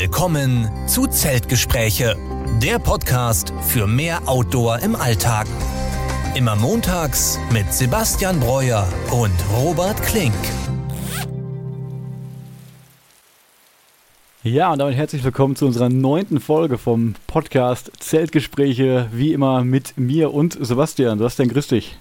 [0.00, 2.16] Willkommen zu Zeltgespräche,
[2.62, 5.46] der Podcast für mehr Outdoor im Alltag.
[6.34, 10.32] Immer montags mit Sebastian Breuer und Robert Klink.
[14.42, 19.98] Ja, und damit herzlich willkommen zu unserer neunten Folge vom Podcast Zeltgespräche, wie immer mit
[19.98, 21.18] mir und Sebastian.
[21.18, 21.98] Sebastian, grüß dich.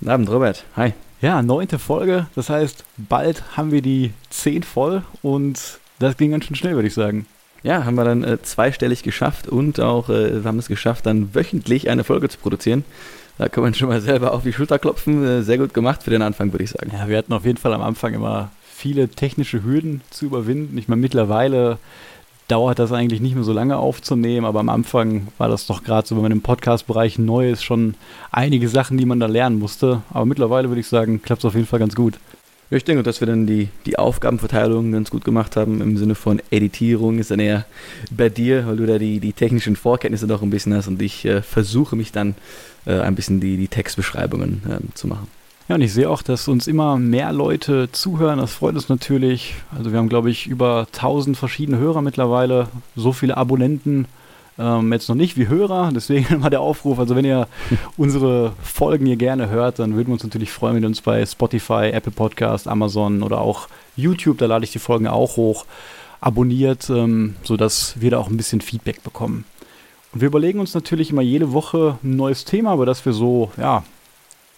[0.00, 0.66] Guten Abend, Robert.
[0.76, 0.92] Hi.
[1.22, 6.44] Ja, neunte Folge, das heißt, bald haben wir die zehn voll und das ging ganz
[6.44, 7.24] schön schnell, würde ich sagen.
[7.62, 11.90] Ja, haben wir dann äh, zweistellig geschafft und auch äh, haben es geschafft, dann wöchentlich
[11.90, 12.84] eine Folge zu produzieren.
[13.38, 15.24] Da kann man schon mal selber auf die Schulter klopfen.
[15.24, 16.90] Äh, sehr gut gemacht für den Anfang, würde ich sagen.
[16.92, 20.78] Ja, wir hatten auf jeden Fall am Anfang immer viele technische Hürden zu überwinden.
[20.78, 21.78] Ich meine, mittlerweile
[22.48, 26.08] dauert das eigentlich nicht mehr so lange aufzunehmen, aber am Anfang war das doch gerade
[26.08, 27.94] so, wenn man im Podcast-Bereich neu ist, schon
[28.32, 30.02] einige Sachen, die man da lernen musste.
[30.10, 32.18] Aber mittlerweile würde ich sagen, klappt es auf jeden Fall ganz gut.
[32.70, 36.42] Ich denke, dass wir dann die, die Aufgabenverteilung ganz gut gemacht haben im Sinne von
[36.50, 37.64] Editierung ist dann eher
[38.10, 41.24] bei dir, weil du da die, die technischen Vorkenntnisse doch ein bisschen hast und ich
[41.24, 42.34] äh, versuche mich dann
[42.84, 45.28] äh, ein bisschen die, die Textbeschreibungen äh, zu machen.
[45.68, 48.38] Ja, und ich sehe auch, dass uns immer mehr Leute zuhören.
[48.38, 49.54] Das freut uns natürlich.
[49.76, 54.06] Also wir haben, glaube ich, über 1000 verschiedene Hörer mittlerweile, so viele Abonnenten
[54.58, 56.98] ähm, jetzt noch nicht wie Hörer, deswegen mal der Aufruf.
[56.98, 57.46] Also wenn ihr
[57.96, 61.24] unsere Folgen hier gerne hört, dann würden wir uns natürlich freuen, wenn ihr uns bei
[61.24, 65.64] Spotify, Apple Podcast, Amazon oder auch YouTube, da lade ich die Folgen auch hoch,
[66.20, 69.44] abonniert, ähm, sodass wir da auch ein bisschen Feedback bekommen.
[70.12, 73.52] Und wir überlegen uns natürlich immer jede Woche ein neues Thema, über das wir so,
[73.56, 73.84] ja,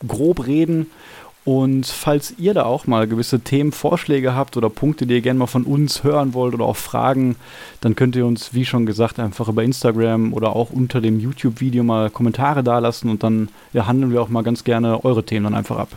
[0.06, 0.86] grob reden
[1.44, 5.46] und falls ihr da auch mal gewisse Themenvorschläge habt oder Punkte, die ihr gerne mal
[5.46, 7.36] von uns hören wollt oder auch Fragen,
[7.80, 11.82] dann könnt ihr uns, wie schon gesagt, einfach über Instagram oder auch unter dem YouTube-Video
[11.82, 15.54] mal Kommentare dalassen und dann ja, handeln wir auch mal ganz gerne eure Themen dann
[15.54, 15.88] einfach ab.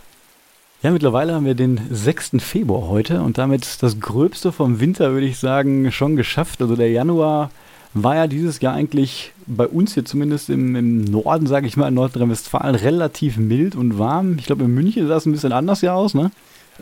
[0.81, 2.31] Ja, mittlerweile haben wir den 6.
[2.39, 6.61] Februar heute und damit das Gröbste vom Winter, würde ich sagen, schon geschafft.
[6.61, 7.51] Also der Januar
[7.93, 11.87] war ja dieses Jahr eigentlich bei uns hier zumindest im, im Norden, sage ich mal,
[11.87, 14.37] in Nordrhein-Westfalen relativ mild und warm.
[14.39, 16.31] Ich glaube, in München sah es ein bisschen anders ja aus, ne?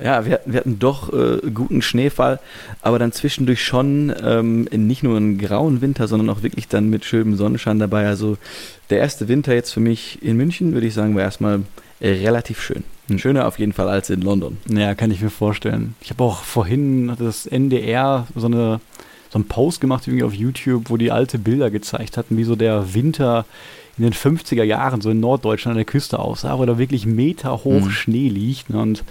[0.01, 2.39] Ja, wir, wir hatten doch äh, guten Schneefall,
[2.81, 7.03] aber dann zwischendurch schon ähm, nicht nur einen grauen Winter, sondern auch wirklich dann mit
[7.03, 8.07] schönem Sonnenschein dabei.
[8.07, 8.37] Also
[8.89, 11.63] der erste Winter jetzt für mich in München, würde ich sagen, war erstmal
[12.01, 12.83] relativ schön.
[13.17, 14.57] Schöner auf jeden Fall als in London.
[14.69, 15.95] Ja, kann ich mir vorstellen.
[15.99, 18.79] Ich habe auch vorhin das NDR so eine
[19.31, 22.55] so einen Post gemacht irgendwie auf YouTube, wo die alte Bilder gezeigt hatten, wie so
[22.55, 23.45] der Winter
[23.97, 27.63] in den 50er Jahren so in Norddeutschland an der Küste aussah, wo da wirklich Meter
[27.63, 27.91] hoch mhm.
[27.91, 28.69] Schnee liegt.
[28.69, 28.79] Ne?
[28.79, 29.03] Und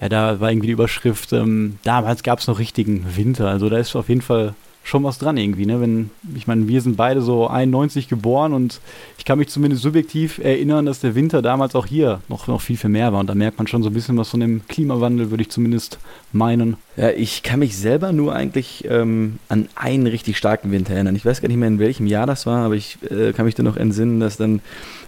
[0.00, 3.48] ja, da war irgendwie die Überschrift, ähm, damals gab es noch richtigen Winter.
[3.48, 4.54] Also da ist auf jeden Fall
[4.84, 5.80] schon was dran irgendwie, ne?
[5.80, 8.80] Wenn, ich meine, wir sind beide so 91 geboren und
[9.16, 12.76] ich kann mich zumindest subjektiv erinnern, dass der Winter damals auch hier noch, noch viel,
[12.76, 13.20] viel mehr war.
[13.20, 15.98] Und da merkt man schon so ein bisschen was von dem Klimawandel, würde ich zumindest
[16.32, 16.76] meinen.
[16.96, 21.16] Ja, ich kann mich selber nur eigentlich ähm, an einen richtig starken Winter erinnern.
[21.16, 23.54] Ich weiß gar nicht mehr, in welchem Jahr das war, aber ich äh, kann mich
[23.54, 24.60] da noch entsinnen, dass dann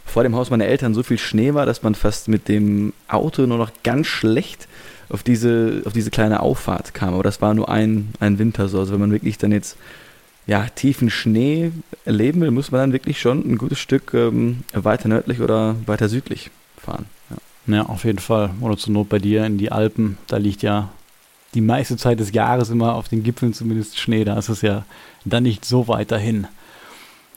[0.04, 3.46] vor dem Haus meiner Eltern so viel Schnee war, dass man fast mit dem Auto
[3.46, 4.68] nur noch ganz schlecht
[5.08, 7.14] auf diese, auf diese kleine Auffahrt kam.
[7.14, 8.78] Aber das war nur ein, ein Winter so.
[8.78, 9.76] Also wenn man wirklich dann jetzt
[10.46, 11.72] ja, tiefen Schnee
[12.04, 16.08] erleben will, muss man dann wirklich schon ein gutes Stück ähm, weiter nördlich oder weiter
[16.08, 17.06] südlich fahren.
[17.66, 17.76] Ja.
[17.76, 18.50] ja, auf jeden Fall.
[18.60, 20.18] Oder zur Not bei dir in die Alpen.
[20.26, 20.90] Da liegt ja
[21.54, 24.24] die meiste Zeit des Jahres immer auf den Gipfeln zumindest Schnee.
[24.24, 24.84] Da ist es ja
[25.24, 26.46] dann nicht so weit dahin.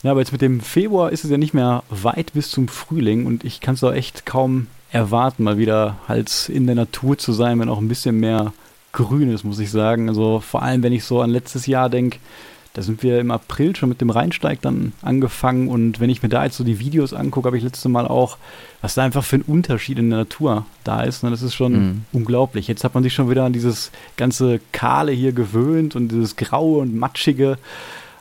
[0.04, 3.26] Ja, aber jetzt mit dem Februar ist es ja nicht mehr weit bis zum Frühling
[3.26, 7.34] und ich kann es auch echt kaum erwarten, mal wieder halt in der Natur zu
[7.34, 8.53] sein, wenn auch ein bisschen mehr
[8.94, 10.09] grün ist, muss ich sagen.
[10.09, 12.20] Also vor allem, wenn ich so an letztes Jahr denke,
[12.78, 16.30] da sind wir im April schon mit dem Rheinsteig dann angefangen und wenn ich mir
[16.30, 18.38] da jetzt so die Videos angucke, habe ich letztes Mal auch,
[18.81, 21.24] was da einfach für ein Unterschied in der Natur da ist.
[21.24, 21.31] Ne?
[21.31, 22.06] Das ist schon mhm.
[22.14, 22.68] unglaublich.
[22.68, 26.81] Jetzt hat man sich schon wieder an dieses ganze Kahle hier gewöhnt und dieses Graue
[26.81, 27.58] und Matschige.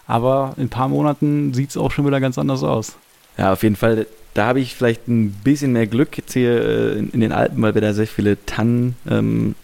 [0.07, 2.97] Aber in ein paar Monaten sieht es auch schon wieder ganz anders aus.
[3.37, 6.99] Ja, auf jeden Fall da habe ich vielleicht ein bisschen mehr Glück jetzt hier äh,
[6.99, 9.55] in, den Alpen, weil wir da sehr viele Tannen, ähm,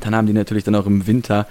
[0.00, 1.46] Tannen haben, die natürlich dann auch im Winter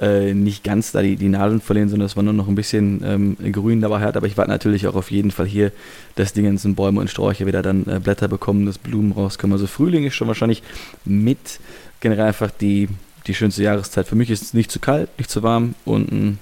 [0.00, 3.02] äh, nicht ganz da die, die Nadeln verlieren, sondern dass man nur noch ein bisschen
[3.04, 4.16] ähm, Grün dabei hat.
[4.16, 5.72] Aber ich warte natürlich auch auf jeden Fall hier,
[6.14, 9.52] dass die ganzen Bäume und Sträucher wieder dann äh, Blätter bekommen, dass Blumen rauskommen.
[9.52, 10.62] Also Frühling ist schon wahrscheinlich
[11.04, 11.60] mit
[12.00, 12.88] generell einfach die,
[13.26, 14.08] die schönste Jahreszeit.
[14.08, 16.38] Für mich ist es nicht zu kalt, nicht zu warm und ein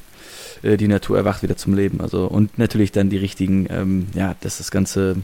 [0.62, 2.00] äh, die Natur erwacht wieder zum Leben.
[2.00, 5.16] Also und natürlich dann die richtigen, ähm, ja, dass das ganze,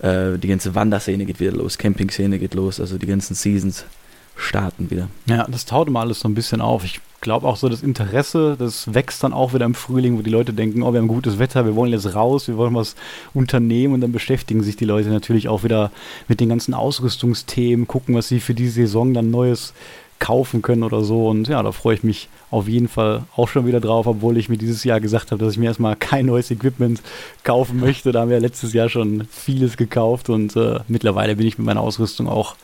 [0.00, 3.84] äh, die ganze Wanderszene geht wieder los, Camping-Szene geht los, also die ganzen Seasons
[4.36, 5.08] starten wieder.
[5.26, 6.84] Ja, das taut immer alles so ein bisschen auf.
[6.84, 10.30] Ich glaube auch so das Interesse, das wächst dann auch wieder im Frühling, wo die
[10.30, 12.94] Leute denken, oh, wir haben gutes Wetter, wir wollen jetzt raus, wir wollen was
[13.34, 15.90] unternehmen und dann beschäftigen sich die Leute natürlich auch wieder
[16.28, 19.74] mit den ganzen Ausrüstungsthemen, gucken, was sie für die Saison dann Neues
[20.20, 21.28] kaufen können oder so.
[21.28, 24.48] Und ja, da freue ich mich auf jeden Fall auch schon wieder drauf, obwohl ich
[24.48, 27.02] mir dieses Jahr gesagt habe, dass ich mir erstmal kein neues Equipment
[27.44, 28.12] kaufen möchte.
[28.12, 31.80] Da haben wir letztes Jahr schon vieles gekauft und äh, mittlerweile bin ich mit meiner
[31.80, 32.56] Ausrüstung auch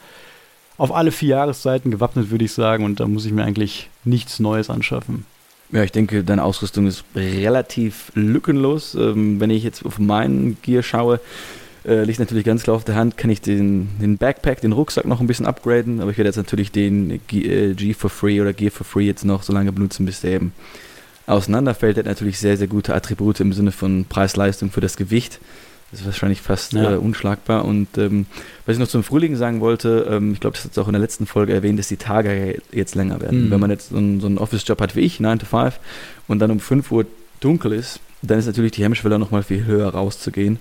[0.77, 2.85] auf alle vier Jahreszeiten gewappnet, würde ich sagen.
[2.85, 5.27] Und da muss ich mir eigentlich nichts Neues anschaffen.
[5.71, 8.95] Ja, ich denke, deine Ausrüstung ist relativ lückenlos.
[8.95, 11.21] Ähm, wenn ich jetzt auf meinen Gear schaue,
[11.87, 15.05] äh, liegt natürlich ganz klar auf der Hand, kann ich den, den Backpack, den Rucksack
[15.05, 18.41] noch ein bisschen upgraden, aber ich werde jetzt natürlich den G, äh, G for Free
[18.41, 20.53] oder Gear for Free jetzt noch so lange benutzen, bis der eben
[21.27, 21.97] auseinanderfällt.
[21.97, 25.41] Der hat natürlich sehr, sehr gute Attribute im Sinne von Preis-Leistung für das Gewicht.
[25.91, 26.95] Das ist wahrscheinlich fast ja.
[26.95, 27.65] äh, unschlagbar.
[27.65, 28.27] Und ähm,
[28.67, 30.93] was ich noch zum Frühling sagen wollte, ähm, ich glaube, das hat es auch in
[30.93, 33.47] der letzten Folge erwähnt, dass die Tage jetzt länger werden.
[33.47, 33.51] Mhm.
[33.51, 35.79] Wenn man jetzt so einen, so einen Office-Job hat wie ich, 9 to 5,
[36.27, 37.07] und dann um 5 Uhr
[37.41, 40.59] dunkel ist, dann ist natürlich die Hemmschwelle nochmal viel höher rauszugehen.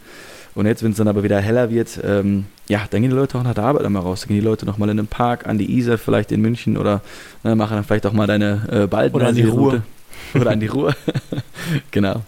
[0.56, 3.38] Und jetzt, wenn es dann aber wieder heller wird, ähm, ja, dann gehen die Leute
[3.38, 4.22] auch nach der Arbeit einmal raus.
[4.22, 7.02] Dann gehen die Leute nochmal in den Park, an die Isar, vielleicht in München oder
[7.44, 9.82] ne, machen dann vielleicht auch mal deine äh, Bald Oder an die Ruhe.
[10.36, 10.96] Oder an die Ruhe.
[11.92, 12.22] genau.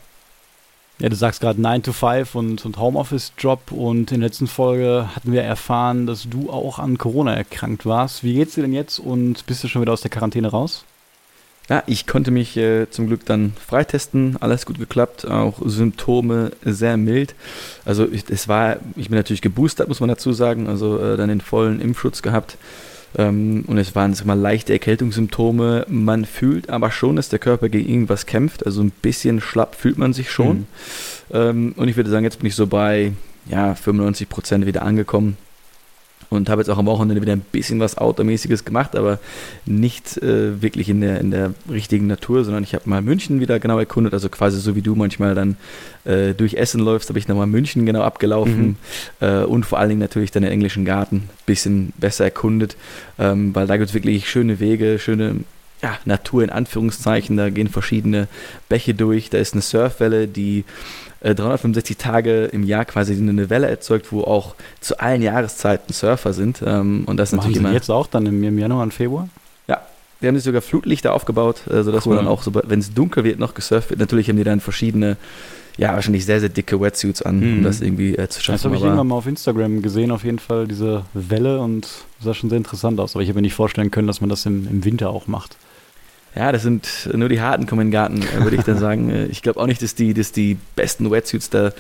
[1.00, 5.10] Ja, du sagst gerade 9 to 5 und, und Homeoffice-Job und in der letzten Folge
[5.13, 8.24] hatten wir erfahren, dass du auch an Corona erkrankt warst.
[8.24, 10.86] Wie geht's dir denn jetzt und bist du schon wieder aus der Quarantäne raus?
[11.69, 16.95] Ja, ich konnte mich äh, zum Glück dann freitesten, alles gut geklappt, auch Symptome sehr
[16.95, 17.33] mild.
[17.85, 21.29] Also ich, es war, ich bin natürlich geboostert, muss man dazu sagen, also äh, dann
[21.29, 22.57] den vollen Impfschutz gehabt.
[23.17, 25.85] Ähm, und es waren mal leichte Erkältungssymptome.
[25.89, 28.65] Man fühlt aber schon, dass der Körper gegen irgendwas kämpft.
[28.65, 30.57] Also ein bisschen schlapp fühlt man sich schon.
[30.57, 30.65] Mhm.
[31.31, 33.13] Ähm, und ich würde sagen, jetzt bin ich so bei
[33.47, 35.38] ja, 95 Prozent wieder angekommen
[36.30, 39.19] und habe jetzt auch am Wochenende wieder ein bisschen was Outdoor-mäßiges gemacht, aber
[39.66, 43.60] nicht äh, wirklich in der, in der richtigen Natur, sondern ich habe mal München wieder
[43.60, 45.57] genau erkundet, also quasi so wie du manchmal dann
[46.06, 48.68] äh, durch Essen läufst, habe ich nochmal München genau abgelaufen.
[48.68, 48.75] Mhm.
[49.22, 52.75] äh, und vor allen Dingen natürlich dann den englischen Garten ein bisschen besser erkundet,
[53.19, 55.38] ähm, weil da gibt es wirklich schöne Wege, schöne
[55.81, 58.27] ja, Natur in Anführungszeichen, da gehen verschiedene
[58.69, 60.63] Bäche durch, da ist eine Surfwelle, die
[61.33, 66.33] 365 äh, Tage im Jahr quasi eine Welle erzeugt, wo auch zu allen Jahreszeiten Surfer
[66.33, 66.62] sind.
[66.66, 67.74] Ähm, und das Machen natürlich Sie immer.
[67.74, 69.27] jetzt auch dann im, Januar und Februar?
[69.68, 69.81] Ja,
[70.19, 72.16] wir haben sich sogar Flutlichter aufgebaut, äh, sodass cool.
[72.16, 74.00] man dann auch, so, wenn es dunkel wird, noch gesurft wird.
[74.00, 75.18] Natürlich haben die dann verschiedene
[75.77, 77.57] ja, wahrscheinlich sehr, sehr dicke Wetsuits an, mhm.
[77.57, 78.56] um das irgendwie äh, zu schaffen.
[78.56, 81.88] Das habe ich irgendwann mal auf Instagram gesehen, auf jeden Fall, diese Welle und
[82.22, 83.16] sah schon sehr interessant aus.
[83.16, 85.57] Aber ich habe mir nicht vorstellen können, dass man das im, im Winter auch macht.
[86.35, 89.09] Ja, das sind nur die Harten kommen in den Garten, äh, würde ich dann sagen.
[89.15, 91.71] Äh, ich glaube auch nicht, dass die, dass die besten Wetsuits da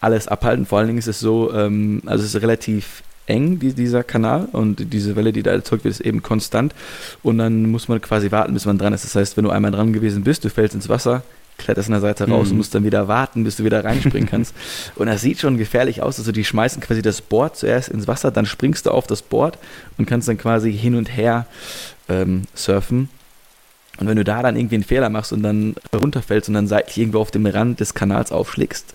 [0.00, 0.64] alles abhalten.
[0.64, 4.48] Vor allen Dingen ist es so, ähm, also es ist relativ eng, die, dieser Kanal
[4.52, 6.74] und diese Welle, die da erzeugt wird, ist eben konstant
[7.22, 9.04] und dann muss man quasi warten, bis man dran ist.
[9.04, 11.22] Das heißt, wenn du einmal dran gewesen bist, du fällst ins Wasser,
[11.58, 12.52] kletterst an der Seite raus mhm.
[12.52, 14.54] und musst dann wieder warten, bis du wieder reinspringen kannst.
[14.94, 16.18] und das sieht schon gefährlich aus.
[16.18, 19.58] Also die schmeißen quasi das Board zuerst ins Wasser, dann springst du auf das Board
[19.98, 21.46] und kannst dann quasi hin und her
[22.08, 23.08] ähm, surfen.
[24.00, 26.98] Und wenn du da dann irgendwie einen Fehler machst und dann runterfällst und dann seitlich
[26.98, 28.94] irgendwo auf dem Rand des Kanals aufschlägst,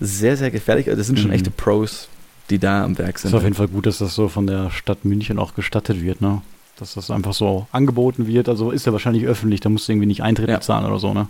[0.00, 0.88] sehr, sehr gefährlich.
[0.88, 1.34] Also das sind schon mhm.
[1.34, 2.08] echte Pros,
[2.50, 3.28] die da am Werk sind.
[3.28, 6.02] Es ist auf jeden Fall gut, dass das so von der Stadt München auch gestattet
[6.02, 6.42] wird, ne?
[6.78, 8.48] Dass das einfach so angeboten wird.
[8.48, 10.56] Also ist ja wahrscheinlich öffentlich, da musst du irgendwie nicht Eintritt ja.
[10.56, 11.28] bezahlen oder so, ne?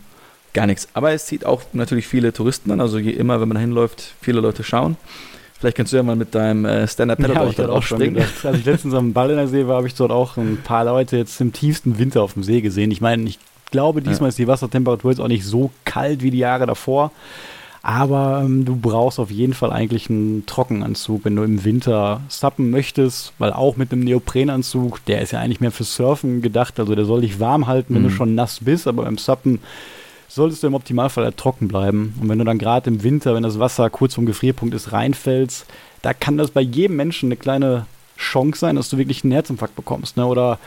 [0.52, 0.88] Gar nichts.
[0.94, 2.80] Aber es zieht auch natürlich viele Touristen an.
[2.80, 4.96] Also je immer, wenn man da hinläuft, viele Leute schauen.
[5.58, 8.22] Vielleicht kannst du ja mal mit deinem äh, Stand-Up-Paddleboard ja, auch springen.
[8.42, 10.84] Als ich letztens am Ball in der See war, habe ich dort auch ein paar
[10.84, 12.90] Leute jetzt im tiefsten Winter auf dem See gesehen.
[12.90, 13.38] Ich meine, ich
[13.70, 14.28] glaube, diesmal ja.
[14.28, 17.10] ist die Wassertemperatur jetzt auch nicht so kalt wie die Jahre davor.
[17.82, 22.70] Aber ähm, du brauchst auf jeden Fall eigentlich einen Trockenanzug, wenn du im Winter suppen
[22.70, 26.96] möchtest, weil auch mit einem Neoprenanzug, der ist ja eigentlich mehr für Surfen gedacht, also
[26.96, 28.08] der soll dich warm halten, wenn mhm.
[28.08, 29.60] du schon nass bist, aber beim Suppen
[30.28, 32.14] solltest du im Optimalfall halt trocken bleiben.
[32.20, 35.66] Und wenn du dann gerade im Winter, wenn das Wasser kurz vom Gefrierpunkt ist, reinfällst,
[36.02, 39.76] da kann das bei jedem Menschen eine kleine Chance sein, dass du wirklich einen Herzinfarkt
[39.76, 40.16] bekommst.
[40.16, 40.26] Ne?
[40.26, 40.58] Oder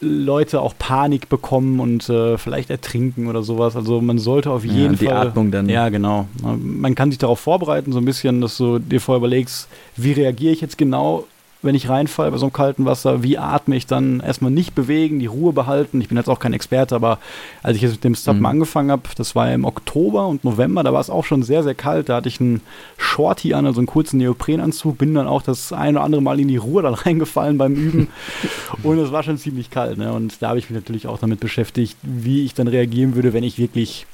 [0.00, 3.76] Leute auch Panik bekommen und äh, vielleicht ertrinken oder sowas.
[3.76, 5.06] Also man sollte auf jeden ja, die Fall.
[5.06, 5.68] Die Atmung dann.
[5.68, 6.26] Ja, genau.
[6.42, 10.52] Man kann sich darauf vorbereiten, so ein bisschen, dass du dir vorher überlegst, wie reagiere
[10.52, 11.24] ich jetzt genau
[11.62, 14.20] wenn ich reinfalle bei so einem kalten Wasser, wie atme ich dann?
[14.20, 16.00] Erstmal nicht bewegen, die Ruhe behalten.
[16.00, 17.18] Ich bin jetzt auch kein Experte, aber
[17.62, 18.46] als ich jetzt mit dem Stub mhm.
[18.46, 21.74] angefangen habe, das war im Oktober und November, da war es auch schon sehr, sehr
[21.74, 22.08] kalt.
[22.08, 22.60] Da hatte ich einen
[22.96, 26.48] Shorty an, also einen kurzen Neoprenanzug, bin dann auch das ein oder andere Mal in
[26.48, 28.08] die Ruhe dann reingefallen beim Üben
[28.82, 29.98] und es war schon ziemlich kalt.
[29.98, 30.12] Ne?
[30.12, 33.44] Und da habe ich mich natürlich auch damit beschäftigt, wie ich dann reagieren würde, wenn
[33.44, 34.06] ich wirklich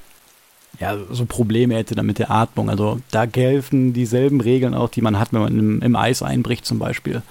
[0.80, 2.70] ja, so Probleme hätte dann mit der Atmung.
[2.70, 6.64] Also da gelten dieselben Regeln auch, die man hat, wenn man im, im Eis einbricht
[6.64, 7.22] zum Beispiel.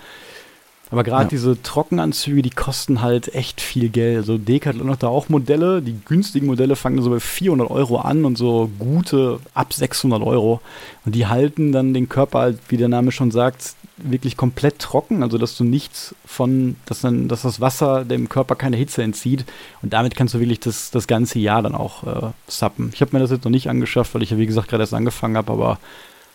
[0.89, 1.29] Aber gerade ja.
[1.29, 4.17] diese Trockenanzüge, die kosten halt echt viel Geld.
[4.17, 5.81] Also Decathlon hat da auch Modelle.
[5.81, 10.61] Die günstigen Modelle fangen so bei 400 Euro an und so gute ab 600 Euro.
[11.05, 15.23] Und die halten dann den Körper halt, wie der Name schon sagt, wirklich komplett trocken.
[15.23, 19.43] Also dass du nichts von, dass dann, dass das Wasser dem Körper keine Hitze entzieht.
[19.81, 22.91] Und damit kannst du wirklich das, das ganze Jahr dann auch äh, sappen.
[22.93, 24.93] Ich habe mir das jetzt noch nicht angeschafft, weil ich ja wie gesagt gerade erst
[24.93, 25.79] angefangen habe, aber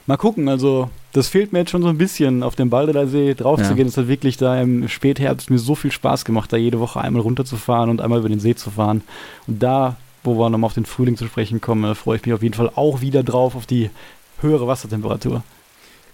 [0.06, 3.34] Mal gucken, also das fehlt mir jetzt schon so ein bisschen, auf dem Balderer See
[3.34, 3.68] drauf ja.
[3.68, 3.86] zu gehen.
[3.86, 7.22] Es hat wirklich da im Spätherbst mir so viel Spaß gemacht, da jede Woche einmal
[7.22, 9.02] runterzufahren und einmal über den See zu fahren.
[9.46, 12.42] Und da, wo wir nochmal auf den Frühling zu sprechen kommen, freue ich mich auf
[12.42, 13.90] jeden Fall auch wieder drauf, auf die
[14.40, 15.42] höhere Wassertemperatur.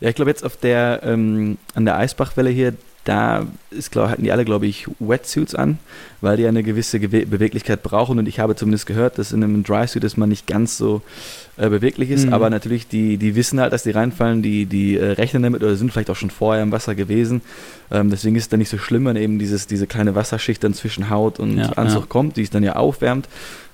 [0.01, 2.75] Ja, ich glaube jetzt auf der, ähm, an der Eisbachwelle hier,
[3.09, 5.79] da ist, glaub, hatten die alle, glaube ich, Wetsuits an,
[6.21, 8.19] weil die eine gewisse Gewe Beweglichkeit brauchen.
[8.19, 11.01] Und ich habe zumindest gehört, dass in einem Drysuit ist man nicht ganz so
[11.57, 12.27] äh, beweglich ist.
[12.27, 12.35] Mhm.
[12.35, 15.75] Aber natürlich, die, die wissen halt, dass die reinfallen, die, die äh, rechnen damit oder
[15.77, 17.41] sind vielleicht auch schon vorher im Wasser gewesen.
[17.91, 20.75] Ähm, deswegen ist es dann nicht so schlimm, wenn eben dieses, diese kleine Wasserschicht dann
[20.75, 22.07] zwischen Haut und ja, Anzug ja.
[22.09, 23.27] kommt, die es dann ja aufwärmt.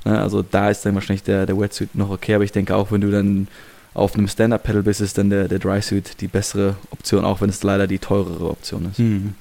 [0.05, 2.37] Ne, also da ist dann wahrscheinlich der, der Wetsuit noch okay.
[2.37, 3.49] Aber ich denke auch, wenn du dann
[3.95, 7.63] auf einem Stand-Up-Pedal bist, ist dann der, der Dry-Suit die bessere Option, auch wenn es
[7.63, 8.99] leider die teurere Option ist.
[8.99, 9.35] Mhm.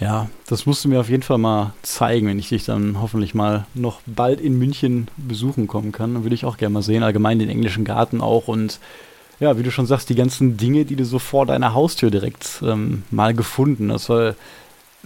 [0.00, 3.34] Ja, das musst du mir auf jeden Fall mal zeigen, wenn ich dich dann hoffentlich
[3.34, 6.14] mal noch bald in München besuchen kommen kann.
[6.14, 8.80] Dann würde ich auch gerne mal sehen, allgemein den englischen Garten auch und
[9.40, 12.62] ja, wie du schon sagst, die ganzen Dinge, die du so vor deiner Haustür direkt
[12.62, 14.36] ähm, mal gefunden hast, weil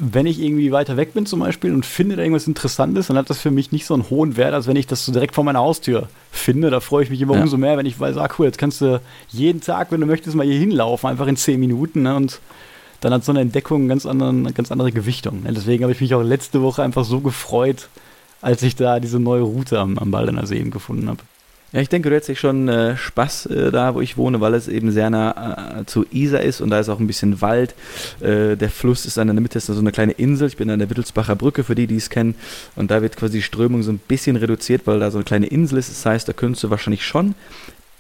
[0.00, 3.28] wenn ich irgendwie weiter weg bin zum Beispiel und finde da irgendwas Interessantes, dann hat
[3.30, 5.42] das für mich nicht so einen hohen Wert, als wenn ich das so direkt vor
[5.42, 6.70] meiner Haustür finde.
[6.70, 7.42] Da freue ich mich immer ja.
[7.42, 10.36] umso mehr, wenn ich weiß, ah cool, jetzt kannst du jeden Tag, wenn du möchtest,
[10.36, 12.40] mal hier hinlaufen, einfach in zehn Minuten ne, und
[13.00, 15.42] dann hat so eine Entdeckung eine ganz, anderen, ganz andere Gewichtung.
[15.42, 15.52] Ne.
[15.52, 17.88] Deswegen habe ich mich auch letzte Woche einfach so gefreut,
[18.40, 21.20] als ich da diese neue Route am, am Baldener See eben gefunden habe.
[21.72, 24.68] Ja, ich denke, du hättest schon äh, Spaß äh, da, wo ich wohne, weil es
[24.68, 27.74] eben sehr nah äh, zu Isar ist und da ist auch ein bisschen Wald.
[28.20, 30.48] Äh, der Fluss ist an der Mitte, ist so eine kleine Insel.
[30.48, 32.36] Ich bin an der Wittelsbacher Brücke, für die, die es kennen.
[32.74, 35.46] Und da wird quasi die Strömung so ein bisschen reduziert, weil da so eine kleine
[35.46, 35.90] Insel ist.
[35.90, 37.34] Das heißt, da könntest du wahrscheinlich schon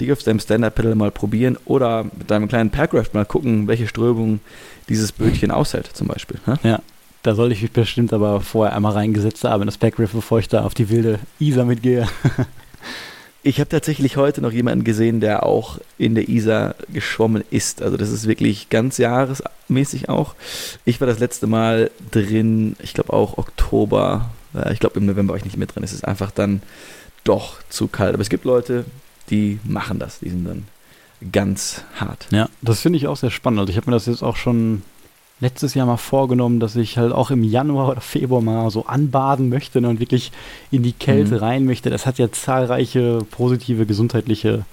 [0.00, 4.40] dich auf deinem Stand-Up-Pedal mal probieren oder mit deinem kleinen Parkraft mal gucken, welche Strömung
[4.88, 6.38] dieses Bötchen aushält, zum Beispiel.
[6.46, 6.58] Ne?
[6.62, 6.80] Ja.
[7.22, 10.48] Da soll ich mich bestimmt aber vorher einmal reingesetzt haben in das Packraft, bevor ich
[10.48, 12.06] da auf die wilde Isar mitgehe.
[13.48, 17.80] Ich habe tatsächlich heute noch jemanden gesehen, der auch in der Isar geschwommen ist.
[17.80, 20.34] Also das ist wirklich ganz jahresmäßig auch.
[20.84, 24.28] Ich war das letzte Mal drin, ich glaube auch Oktober.
[24.70, 25.82] Ich glaube im November war ich nicht mehr drin.
[25.82, 26.60] Es ist einfach dann
[27.24, 28.12] doch zu kalt.
[28.12, 28.84] Aber es gibt Leute,
[29.30, 30.18] die machen das.
[30.18, 30.64] Die sind dann
[31.32, 32.26] ganz hart.
[32.30, 33.60] Ja, das finde ich auch sehr spannend.
[33.60, 34.82] Also ich habe mir das jetzt auch schon
[35.40, 39.48] letztes Jahr mal vorgenommen, dass ich halt auch im Januar oder Februar mal so anbaden
[39.48, 40.32] möchte ne, und wirklich
[40.70, 41.40] in die Kälte mhm.
[41.40, 41.90] rein möchte.
[41.90, 44.64] Das hat ja zahlreiche positive gesundheitliche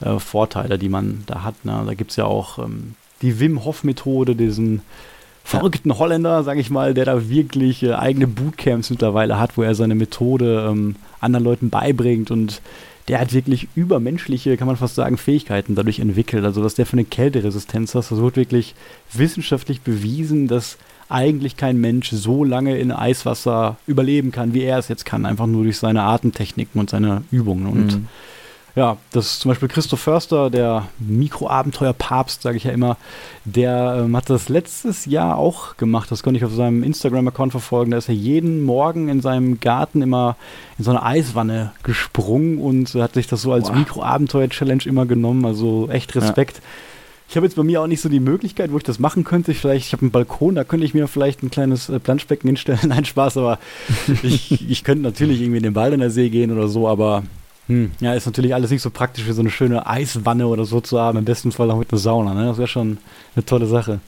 [0.00, 1.64] äh, Vorteile, die man da hat.
[1.64, 1.82] Ne?
[1.86, 4.82] Da gibt es ja auch ähm, die Wim Hof-Methode, diesen
[5.42, 5.98] verrückten ja.
[5.98, 9.94] Holländer, sage ich mal, der da wirklich äh, eigene Bootcamps mittlerweile hat, wo er seine
[9.94, 12.62] Methode ähm, anderen Leuten beibringt und
[13.08, 16.44] der hat wirklich übermenschliche, kann man fast sagen, Fähigkeiten dadurch entwickelt.
[16.44, 18.74] Also, dass der für eine Kälteresistenz hat, das wird wirklich
[19.12, 24.88] wissenschaftlich bewiesen, dass eigentlich kein Mensch so lange in Eiswasser überleben kann, wie er es
[24.88, 27.66] jetzt kann, einfach nur durch seine Atemtechniken und seine Übungen.
[27.66, 28.08] Und mhm.
[28.76, 32.96] Ja, das ist zum Beispiel Christoph Förster, der Mikroabenteuer-Papst, sage ich ja immer,
[33.44, 36.10] der ähm, hat das letztes Jahr auch gemacht.
[36.10, 37.92] Das konnte ich auf seinem Instagram-Account verfolgen.
[37.92, 40.36] Da ist er jeden Morgen in seinem Garten immer
[40.76, 43.72] in so eine Eiswanne gesprungen und hat sich das so als.
[43.72, 45.44] Mikroabenteuer-Challenge immer genommen.
[45.44, 46.56] Also echt Respekt.
[46.56, 46.62] Ja.
[47.28, 49.52] Ich habe jetzt bei mir auch nicht so die Möglichkeit, wo ich das machen könnte.
[49.52, 52.48] Ich vielleicht, ich habe einen Balkon, da könnte ich mir vielleicht ein kleines äh, Planschbecken
[52.48, 52.80] hinstellen.
[52.88, 53.58] Nein, Spaß, aber
[54.22, 57.22] ich, ich könnte natürlich irgendwie in den Wald in der See gehen oder so, aber
[57.66, 57.92] hm.
[58.00, 61.00] Ja, ist natürlich alles nicht so praktisch wie so eine schöne Eiswanne oder so zu
[61.00, 61.18] haben.
[61.18, 62.34] Im besten Fall auch mit einer Sauna.
[62.34, 62.46] Ne?
[62.46, 62.98] Das wäre schon
[63.34, 64.00] eine tolle Sache.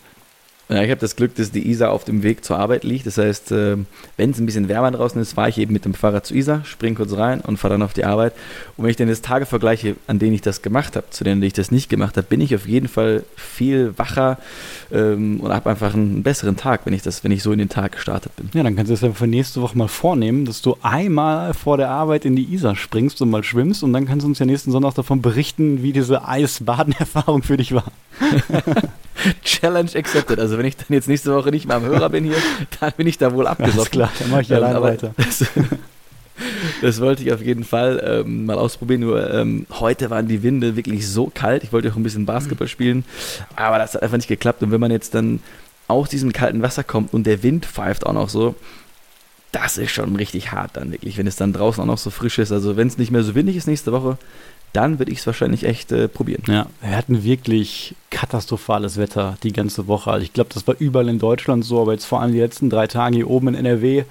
[0.68, 3.06] Ja, ich habe das Glück, dass die Isar auf dem Weg zur Arbeit liegt.
[3.06, 3.76] Das heißt, äh,
[4.16, 6.64] wenn es ein bisschen wärmer draußen ist, fahre ich eben mit dem Fahrrad zu Isar,
[6.64, 8.32] springe kurz rein und fahre dann auf die Arbeit.
[8.76, 11.40] Und wenn ich dann das Tage vergleiche, an denen ich das gemacht habe, zu denen
[11.44, 14.38] ich das nicht gemacht habe, bin ich auf jeden Fall viel wacher
[14.90, 17.68] ähm, und habe einfach einen besseren Tag, wenn ich das, wenn ich so in den
[17.68, 18.50] Tag gestartet bin.
[18.52, 21.76] Ja, dann kannst du es ja für nächste Woche mal vornehmen, dass du einmal vor
[21.76, 24.46] der Arbeit in die Isar springst und mal schwimmst und dann kannst du uns ja
[24.46, 27.92] nächsten Sonntag davon berichten, wie diese Eisbadenerfahrung für dich war.
[29.44, 30.38] Challenge accepted.
[30.38, 32.36] Also wenn ich dann jetzt nächste Woche nicht mehr am Hörer bin hier,
[32.80, 33.78] dann bin ich da wohl abgesoffen.
[33.78, 35.14] Alles klar, dann mache ich ähm, allein weiter.
[35.16, 35.44] Das,
[36.82, 39.00] das, wollte ich auf jeden Fall ähm, mal ausprobieren.
[39.00, 41.64] Nur ähm, heute waren die Winde wirklich so kalt.
[41.64, 43.04] Ich wollte auch ein bisschen Basketball spielen,
[43.54, 44.62] aber das hat einfach nicht geklappt.
[44.62, 45.40] Und wenn man jetzt dann
[45.88, 48.54] aus diesem kalten Wasser kommt und der Wind pfeift auch noch so,
[49.52, 52.38] das ist schon richtig hart dann wirklich, wenn es dann draußen auch noch so frisch
[52.38, 52.52] ist.
[52.52, 54.18] Also wenn es nicht mehr so windig ist nächste Woche,
[54.76, 56.42] dann würde ich es wahrscheinlich echt äh, probieren.
[56.48, 60.10] Ja, wir hatten wirklich katastrophales Wetter die ganze Woche.
[60.10, 62.68] Also ich glaube, das war überall in Deutschland so, aber jetzt vor allem die letzten
[62.68, 64.04] drei Tage hier oben in NRW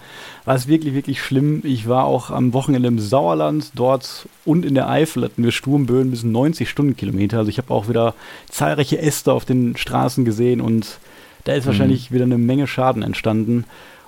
[0.43, 1.62] war es wirklich, wirklich schlimm.
[1.63, 6.10] Ich war auch am Wochenende im Sauerland, dort und in der Eifel hatten wir Sturmböen
[6.10, 7.38] bis 90 Stundenkilometer.
[7.38, 8.15] Also ich habe auch wieder
[8.50, 10.98] zahlreiche Äste auf den Straßen gesehen und
[11.43, 11.67] da ist mhm.
[11.67, 13.65] wahrscheinlich wieder eine Menge Schaden entstanden.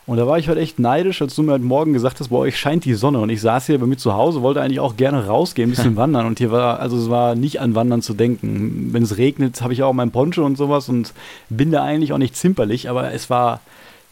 [0.08, 2.38] Und da war ich halt echt neidisch, als du mir heute Morgen gesagt hast, bei
[2.38, 3.20] euch scheint die Sonne.
[3.20, 5.96] Und ich saß hier bei mir zu Hause, wollte eigentlich auch gerne rausgehen, ein bisschen
[5.98, 6.26] wandern.
[6.26, 8.94] Und hier war, also es war nicht an Wandern zu denken.
[8.94, 11.14] Wenn es regnet, habe ich auch mein Poncho und sowas und
[11.50, 12.90] bin da eigentlich auch nicht zimperlich.
[12.90, 13.60] Aber es war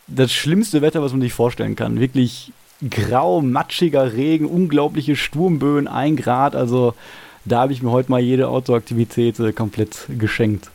[0.08, 1.98] das schlimmste Wetter, was man sich vorstellen kann.
[1.98, 2.52] Wirklich
[2.90, 6.58] grau, matschiger Regen, unglaubliche Sturmböen, ein Grad.
[6.58, 6.94] Also
[7.46, 10.70] da habe ich mir heute mal jede Outdoor-Aktivität äh, komplett geschenkt.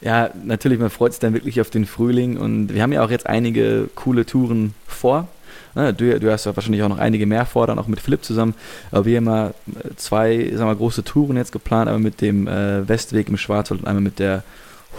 [0.00, 3.10] Ja, natürlich, man freut sich dann wirklich auf den Frühling und wir haben ja auch
[3.10, 5.28] jetzt einige coole Touren vor.
[5.74, 8.54] Du, du hast ja wahrscheinlich auch noch einige mehr vor, dann auch mit Philipp zusammen.
[8.90, 12.48] Aber wir haben mal äh, zwei sagen wir, große Touren jetzt geplant, einmal mit dem
[12.48, 14.42] äh, Westweg im Schwarzwald und einmal mit der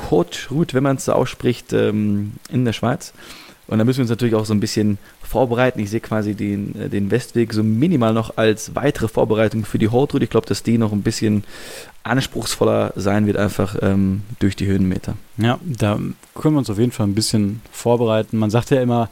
[0.10, 3.14] Haute Route, wenn man es so ausspricht, ähm, in der Schweiz.
[3.68, 4.98] Und da müssen wir uns natürlich auch so ein bisschen
[5.30, 5.80] vorbereiten.
[5.80, 9.90] Ich sehe quasi den, äh, den Westweg so minimal noch als weitere Vorbereitung für die
[9.90, 10.18] Haute.
[10.22, 11.44] Ich glaube, dass die noch ein bisschen
[12.04, 15.16] anspruchsvoller sein wird, einfach ähm, durch die Höhenmeter.
[15.38, 16.00] Ja, da
[16.34, 18.38] können wir uns auf jeden Fall ein bisschen vorbereiten.
[18.38, 19.10] Man sagt ja immer,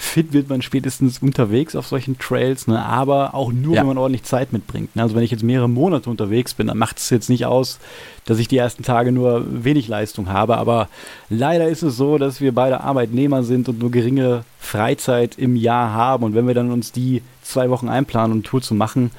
[0.00, 2.82] fit wird man spätestens unterwegs auf solchen Trails, ne?
[2.82, 3.82] aber auch nur, ja.
[3.82, 4.96] wenn man ordentlich Zeit mitbringt.
[4.96, 5.02] Ne?
[5.02, 7.78] Also wenn ich jetzt mehrere Monate unterwegs bin, dann macht es jetzt nicht aus,
[8.24, 10.56] dass ich die ersten Tage nur wenig Leistung habe.
[10.56, 10.88] Aber
[11.28, 15.92] leider ist es so, dass wir beide Arbeitnehmer sind und nur geringe Freizeit im Jahr
[15.92, 16.24] haben.
[16.24, 19.10] Und wenn wir dann uns die zwei Wochen einplanen, um eine Tour zu machen,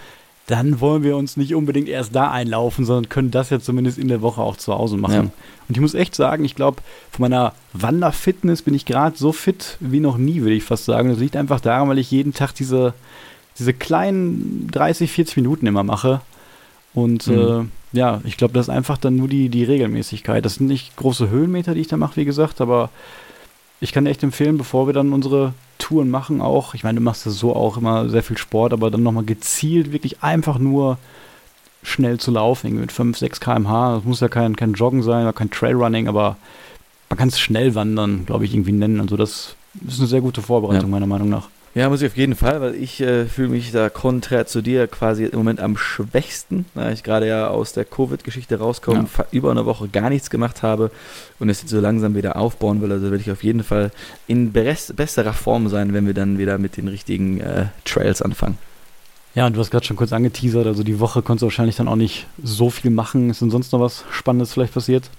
[0.47, 4.07] dann wollen wir uns nicht unbedingt erst da einlaufen, sondern können das ja zumindest in
[4.07, 5.13] der Woche auch zu Hause machen.
[5.13, 5.21] Ja.
[5.21, 6.81] Und ich muss echt sagen, ich glaube,
[7.11, 11.09] von meiner Wanderfitness bin ich gerade so fit wie noch nie, würde ich fast sagen.
[11.09, 12.93] Das liegt einfach daran, weil ich jeden Tag diese,
[13.59, 16.21] diese kleinen 30, 40 Minuten immer mache.
[16.93, 17.69] Und mhm.
[17.93, 20.43] äh, ja, ich glaube, das ist einfach dann nur die, die Regelmäßigkeit.
[20.43, 22.89] Das sind nicht große Höhenmeter, die ich da mache, wie gesagt, aber
[23.81, 27.25] ich kann echt empfehlen, bevor wir dann unsere Touren machen, auch, ich meine, du machst
[27.25, 30.99] das so auch immer sehr viel Sport, aber dann nochmal gezielt wirklich einfach nur
[31.83, 33.95] schnell zu laufen, mit 5, 6 km/h.
[33.95, 36.37] Das muss ja kein, kein Joggen sein oder kein Trailrunning, aber
[37.09, 39.01] man kann es schnell wandern, glaube ich, irgendwie nennen.
[39.01, 39.55] Also das
[39.87, 40.91] ist eine sehr gute Vorbereitung, ja.
[40.91, 41.49] meiner Meinung nach.
[41.73, 44.87] Ja, muss ich auf jeden Fall, weil ich äh, fühle mich da konträr zu dir
[44.87, 49.25] quasi im Moment am schwächsten, weil ich gerade ja aus der Covid-Geschichte rauskomme, ja.
[49.31, 50.91] über eine Woche gar nichts gemacht habe
[51.39, 52.91] und es jetzt so langsam wieder aufbauen will.
[52.91, 53.91] Also werde ich auf jeden Fall
[54.27, 58.57] in besserer Form sein, wenn wir dann wieder mit den richtigen äh, Trails anfangen.
[59.33, 61.87] Ja, und du hast gerade schon kurz angeteasert, also die Woche konntest du wahrscheinlich dann
[61.87, 63.29] auch nicht so viel machen.
[63.29, 65.09] Ist denn sonst noch was Spannendes vielleicht passiert?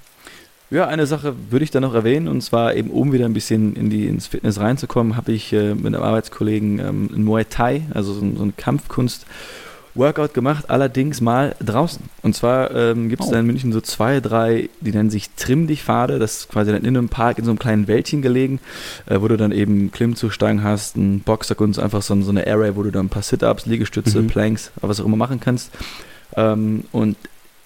[0.73, 3.77] Ja, eine Sache würde ich da noch erwähnen, und zwar eben, um wieder ein bisschen
[3.77, 8.15] in die, ins Fitness reinzukommen, habe ich äh, mit einem Arbeitskollegen ähm, Muay Thai, also
[8.15, 9.27] so, so eine Kampfkunst,
[9.95, 12.03] Workout gemacht, allerdings mal draußen.
[12.23, 13.33] Und zwar ähm, gibt es oh.
[13.33, 16.19] da in München so zwei, drei, die nennen sich Trimm dich Pfade.
[16.19, 18.59] Das ist quasi dann in einem Park in so einem kleinen Wäldchen gelegen,
[19.05, 22.75] äh, wo du dann eben Klimmzugstangen hast, einen Boxsack und einfach so, so eine Array,
[22.77, 24.29] wo du dann ein paar Sit-Ups, Liegestütze, mhm.
[24.29, 25.71] Planks, was auch immer machen kannst.
[26.35, 27.19] Ähm, und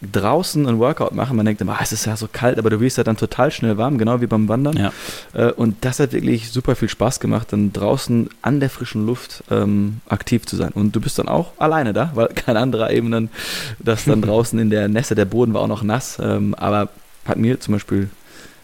[0.02, 1.36] draußen ein Workout machen.
[1.36, 3.50] Man denkt immer, ah, es ist ja so kalt, aber du wirst ja dann total
[3.50, 4.76] schnell warm, genau wie beim Wandern.
[4.76, 4.92] Ja.
[5.32, 9.42] Äh, und das hat wirklich super viel Spaß gemacht, dann draußen an der frischen Luft
[9.50, 10.70] ähm, aktiv zu sein.
[10.72, 13.30] Und du bist dann auch alleine da, weil kein anderer eben dann,
[13.78, 16.90] das dann draußen in der Nässe, der Boden war auch noch nass, ähm, aber
[17.24, 18.10] hat mir zum Beispiel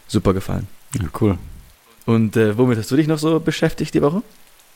[0.07, 0.67] super gefallen.
[0.99, 1.37] Ja, cool.
[2.05, 4.21] Und äh, womit hast du dich noch so beschäftigt die Woche?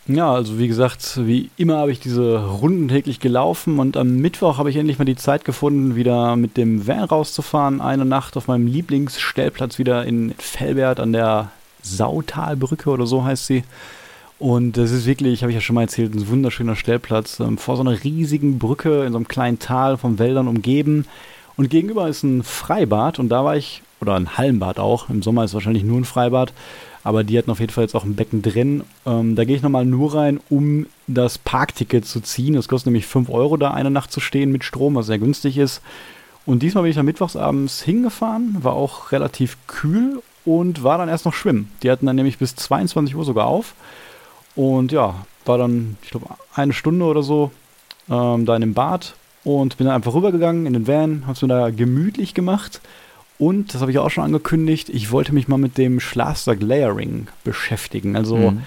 [0.08, 4.58] Ja, also wie gesagt, wie immer habe ich diese Runden täglich gelaufen und am Mittwoch
[4.58, 7.82] habe ich endlich mal die Zeit gefunden, wieder mit dem Van rauszufahren.
[7.82, 11.52] Eine Nacht auf meinem Lieblingsstellplatz wieder in Fellbert an der
[11.84, 13.64] Sautalbrücke oder so heißt sie.
[14.40, 17.76] Und das ist wirklich, habe ich ja schon mal erzählt, ein wunderschöner Stellplatz ähm, vor
[17.76, 21.06] so einer riesigen Brücke in so einem kleinen Tal von Wäldern umgeben.
[21.58, 25.44] Und gegenüber ist ein Freibad und da war ich, oder ein Hallenbad auch, im Sommer
[25.44, 26.54] ist wahrscheinlich nur ein Freibad
[27.08, 28.84] aber die hatten auf jeden Fall jetzt auch ein Becken drin.
[29.06, 32.56] Ähm, da gehe ich nochmal nur rein, um das Parkticket zu ziehen.
[32.56, 35.58] Das kostet nämlich 5 Euro, da eine Nacht zu stehen mit Strom, was sehr günstig
[35.58, 35.82] ist.
[36.46, 41.24] Und diesmal bin ich dann mittwochsabends hingefahren, war auch relativ kühl und war dann erst
[41.24, 41.72] noch schwimmen.
[41.82, 43.74] Die hatten dann nämlich bis 22 Uhr sogar auf.
[44.58, 45.16] Und ja,
[45.46, 47.52] war dann, ich glaube, eine Stunde oder so
[48.10, 49.16] ähm, da in dem Bad
[49.46, 52.82] und bin dann einfach rübergegangen in den Van, hab's mir da gemütlich gemacht
[53.40, 57.28] und, das habe ich auch schon angekündigt, ich wollte mich mal mit dem Schlafsack Layering
[57.44, 58.16] beschäftigen.
[58.16, 58.64] Also, mhm.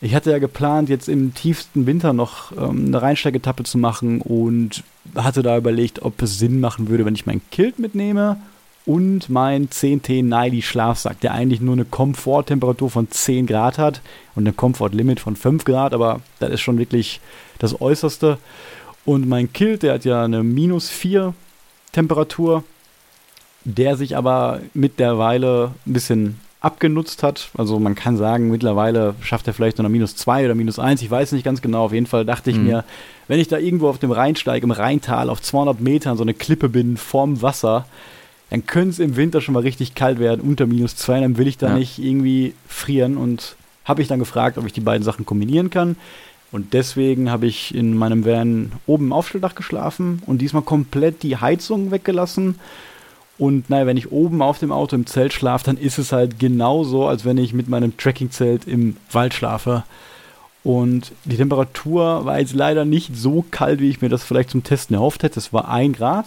[0.00, 4.84] ich hatte ja geplant, jetzt im tiefsten Winter noch ähm, eine Rheinsteigetappe zu machen und
[5.16, 8.38] hatte da überlegt, ob es Sinn machen würde, wenn ich mein Kilt mitnehme
[8.84, 14.00] und mein 10T Niley Schlafsack, der eigentlich nur eine Komforttemperatur von 10 Grad hat
[14.34, 17.20] und ein Komfortlimit von 5 Grad, aber das ist schon wirklich
[17.58, 18.38] das Äußerste.
[19.04, 21.34] Und mein Kilt, der hat ja eine minus 4
[21.92, 22.64] Temperatur,
[23.64, 27.50] der sich aber mit der Weile ein bisschen abgenutzt hat.
[27.56, 31.02] Also man kann sagen, mittlerweile schafft er vielleicht noch eine minus 2 oder minus 1.
[31.02, 31.84] Ich weiß nicht ganz genau.
[31.84, 32.64] Auf jeden Fall dachte ich mhm.
[32.64, 32.84] mir,
[33.26, 36.68] wenn ich da irgendwo auf dem Rheinsteig, im Rheintal, auf 200 Metern so eine Klippe
[36.68, 37.86] bin, vorm Wasser,
[38.50, 41.20] dann könnte es im Winter schon mal richtig kalt werden, unter minus 2.
[41.20, 41.74] Dann will ich da ja.
[41.78, 43.16] nicht irgendwie frieren.
[43.16, 45.96] Und habe ich dann gefragt, ob ich die beiden Sachen kombinieren kann.
[46.52, 51.38] Und deswegen habe ich in meinem Van oben im Aufstelldach geschlafen und diesmal komplett die
[51.38, 52.56] Heizung weggelassen.
[53.42, 56.38] Und naja, wenn ich oben auf dem Auto im Zelt schlafe, dann ist es halt
[56.38, 59.82] genauso, als wenn ich mit meinem Trekkingzelt im Wald schlafe.
[60.62, 64.62] Und die Temperatur war jetzt leider nicht so kalt, wie ich mir das vielleicht zum
[64.62, 65.40] Testen erhofft hätte.
[65.40, 66.26] Es war ein Grad.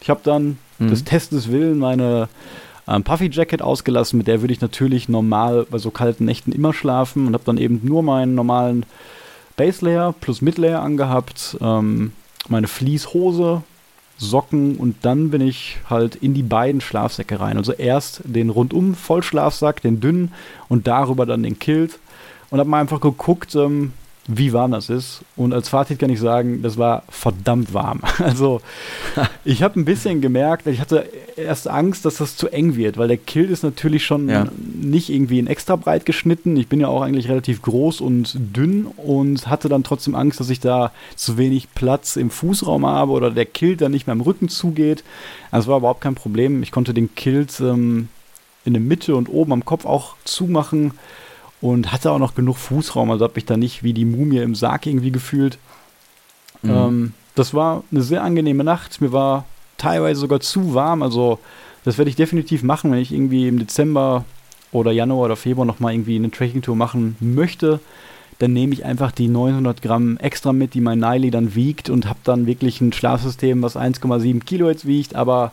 [0.00, 0.88] Ich habe dann mhm.
[0.88, 2.30] des Testes willen meine
[2.88, 4.16] ähm, Puffy Jacket ausgelassen.
[4.16, 7.58] Mit der würde ich natürlich normal bei so kalten Nächten immer schlafen und habe dann
[7.58, 8.86] eben nur meinen normalen
[9.58, 12.12] Base Layer plus Mid Layer angehabt, ähm,
[12.48, 13.62] meine Fließhose,
[14.18, 17.56] Socken und dann bin ich halt in die beiden Schlafsäcke rein.
[17.56, 20.32] Also erst den rundum Vollschlafsack, den dünnen
[20.68, 21.98] und darüber dann den Kilt
[22.50, 23.92] und habe mal einfach geguckt, ähm,
[24.28, 25.20] wie warm das ist.
[25.36, 28.00] Und als Fazit kann ich sagen, das war verdammt warm.
[28.26, 28.60] Also
[29.44, 33.08] ich habe ein bisschen gemerkt, ich hatte erst Angst, dass das zu eng wird, weil
[33.08, 34.46] der Kill ist natürlich schon ja.
[34.74, 36.56] nicht irgendwie in extra breit geschnitten.
[36.56, 40.50] Ich bin ja auch eigentlich relativ groß und dünn und hatte dann trotzdem Angst, dass
[40.50, 44.22] ich da zu wenig Platz im Fußraum habe oder der Kill dann nicht mehr im
[44.22, 45.04] Rücken zugeht.
[45.50, 46.62] Also war überhaupt kein Problem.
[46.62, 48.08] Ich konnte den Kilt ähm,
[48.64, 50.92] in der Mitte und oben am Kopf auch zumachen
[51.60, 54.54] und hatte auch noch genug Fußraum, also habe ich da nicht wie die Mumie im
[54.54, 55.58] Sarg irgendwie gefühlt.
[56.62, 56.70] Mhm.
[56.70, 59.00] Ähm, das war eine sehr angenehme Nacht.
[59.00, 59.44] Mir war
[59.78, 61.38] teilweise sogar zu warm, also
[61.84, 64.24] das werde ich definitiv machen, wenn ich irgendwie im Dezember
[64.72, 67.80] oder Januar oder Februar nochmal irgendwie eine Trekking-Tour machen möchte.
[68.38, 72.06] Dann nehme ich einfach die 900 Gramm extra mit, die mein Nile dann wiegt und
[72.06, 75.52] habe dann wirklich ein Schlafsystem, was 1,7 Kilo jetzt wiegt, aber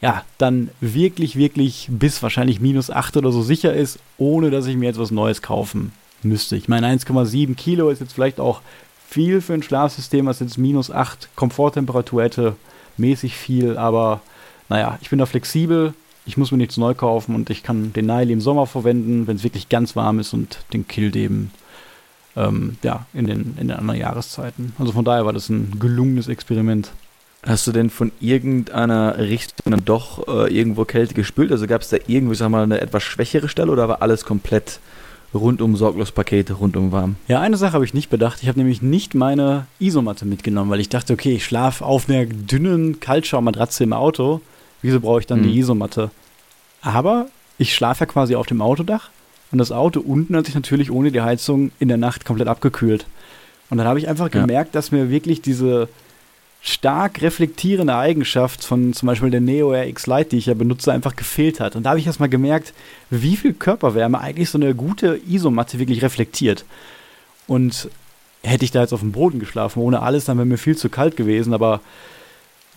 [0.00, 4.76] ja, dann wirklich, wirklich bis wahrscheinlich minus 8 oder so sicher ist, ohne dass ich
[4.76, 6.56] mir jetzt was Neues kaufen müsste.
[6.56, 8.60] Ich meine, 1,7 Kilo ist jetzt vielleicht auch
[9.08, 12.56] viel für ein Schlafsystem, was jetzt minus 8 Komforttemperatur hätte,
[12.96, 14.20] mäßig viel, aber
[14.68, 15.94] naja, ich bin da flexibel,
[16.26, 19.36] ich muss mir nichts neu kaufen und ich kann den Nile im Sommer verwenden, wenn
[19.36, 21.50] es wirklich ganz warm ist und den Kill eben
[22.36, 24.74] ähm, ja, in den, in den anderen Jahreszeiten.
[24.78, 26.92] Also von daher war das ein gelungenes Experiment.
[27.46, 31.52] Hast du denn von irgendeiner Richtung dann doch äh, irgendwo Kälte gespült?
[31.52, 34.80] Also gab es da irgendwo, sag mal, eine etwas schwächere Stelle oder war alles komplett
[35.32, 37.16] rundum sorglos Pakete, rundum warm?
[37.28, 38.42] Ja, eine Sache habe ich nicht bedacht.
[38.42, 42.26] Ich habe nämlich nicht meine Isomatte mitgenommen, weil ich dachte, okay, ich schlafe auf einer
[42.26, 44.40] dünnen Kaltschaummatratze im Auto.
[44.82, 45.48] Wieso brauche ich dann hm.
[45.48, 46.10] die Isomatte?
[46.82, 49.10] Aber ich schlafe ja quasi auf dem Autodach
[49.52, 53.06] und das Auto unten hat sich natürlich ohne die Heizung in der Nacht komplett abgekühlt.
[53.70, 54.78] Und dann habe ich einfach gemerkt, ja.
[54.78, 55.88] dass mir wirklich diese
[56.68, 61.16] stark reflektierende Eigenschaft von zum Beispiel der Neo RX Lite, die ich ja benutze, einfach
[61.16, 61.76] gefehlt hat.
[61.76, 62.72] Und da habe ich erst mal gemerkt,
[63.10, 66.64] wie viel Körperwärme eigentlich so eine gute Isomatte wirklich reflektiert.
[67.46, 67.88] Und
[68.42, 70.88] hätte ich da jetzt auf dem Boden geschlafen, ohne alles, dann wäre mir viel zu
[70.88, 71.54] kalt gewesen.
[71.54, 71.80] Aber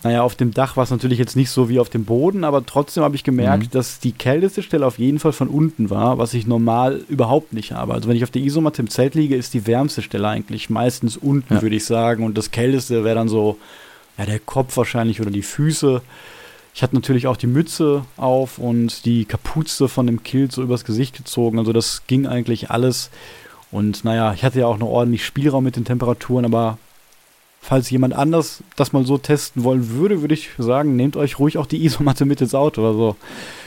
[0.02, 2.66] naja, auf dem Dach war es natürlich jetzt nicht so wie auf dem Boden, aber
[2.66, 3.70] trotzdem habe ich gemerkt, mhm.
[3.70, 7.72] dass die kälteste Stelle auf jeden Fall von unten war, was ich normal überhaupt nicht
[7.72, 7.94] habe.
[7.94, 11.16] Also wenn ich auf der Isomatte im Zelt liege, ist die wärmste Stelle eigentlich meistens
[11.16, 11.62] unten, ja.
[11.62, 12.24] würde ich sagen.
[12.24, 13.58] Und das kälteste wäre dann so,
[14.18, 16.02] ja, der Kopf wahrscheinlich oder die Füße.
[16.74, 20.84] Ich hatte natürlich auch die Mütze auf und die Kapuze von dem Kilt so übers
[20.84, 21.58] Gesicht gezogen.
[21.58, 23.10] Also das ging eigentlich alles.
[23.70, 26.78] Und naja, ich hatte ja auch noch ordentlich Spielraum mit den Temperaturen, aber
[27.62, 31.56] falls jemand anders das mal so testen wollen würde, würde ich sagen, nehmt euch ruhig
[31.56, 33.16] auch die Isomatte mit ins Auto oder so.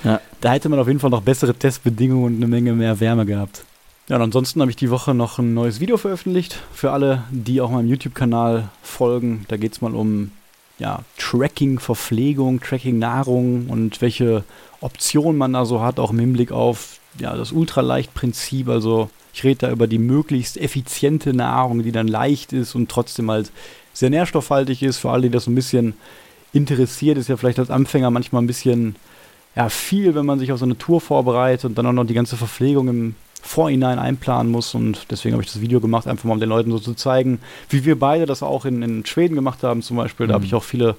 [0.04, 0.20] Ja.
[0.42, 3.64] Da hätte man auf jeden Fall noch bessere Testbedingungen und eine Menge mehr Wärme gehabt.
[4.08, 7.62] Ja, und ansonsten habe ich die Woche noch ein neues Video veröffentlicht für alle, die
[7.62, 9.46] auch meinem YouTube-Kanal folgen.
[9.48, 10.30] Da geht es mal um
[10.78, 14.44] ja, Tracking, Verpflegung, Tracking Nahrung und welche
[14.82, 18.68] Optionen man da so hat, auch im Hinblick auf ja, das Ultraleicht-Prinzip.
[18.68, 23.32] Also ich rede da über die möglichst effiziente Nahrung, die dann leicht ist und trotzdem
[23.32, 23.52] halt
[23.96, 24.98] sehr nährstoffhaltig ist.
[24.98, 25.96] Für alle, die das so ein bisschen
[26.54, 28.96] interessiert, ist ja vielleicht als Anfänger manchmal ein bisschen
[29.56, 32.14] ja, viel, wenn man sich auf so eine Tour vorbereitet und dann auch noch die
[32.14, 34.76] ganze Verpflegung im Vorhinein einplanen muss.
[34.76, 37.40] Und deswegen habe ich das Video gemacht, einfach mal um den Leuten so zu zeigen,
[37.70, 40.28] wie wir beide das auch in, in Schweden gemacht haben zum Beispiel.
[40.28, 40.36] Da mhm.
[40.36, 40.96] habe ich auch viele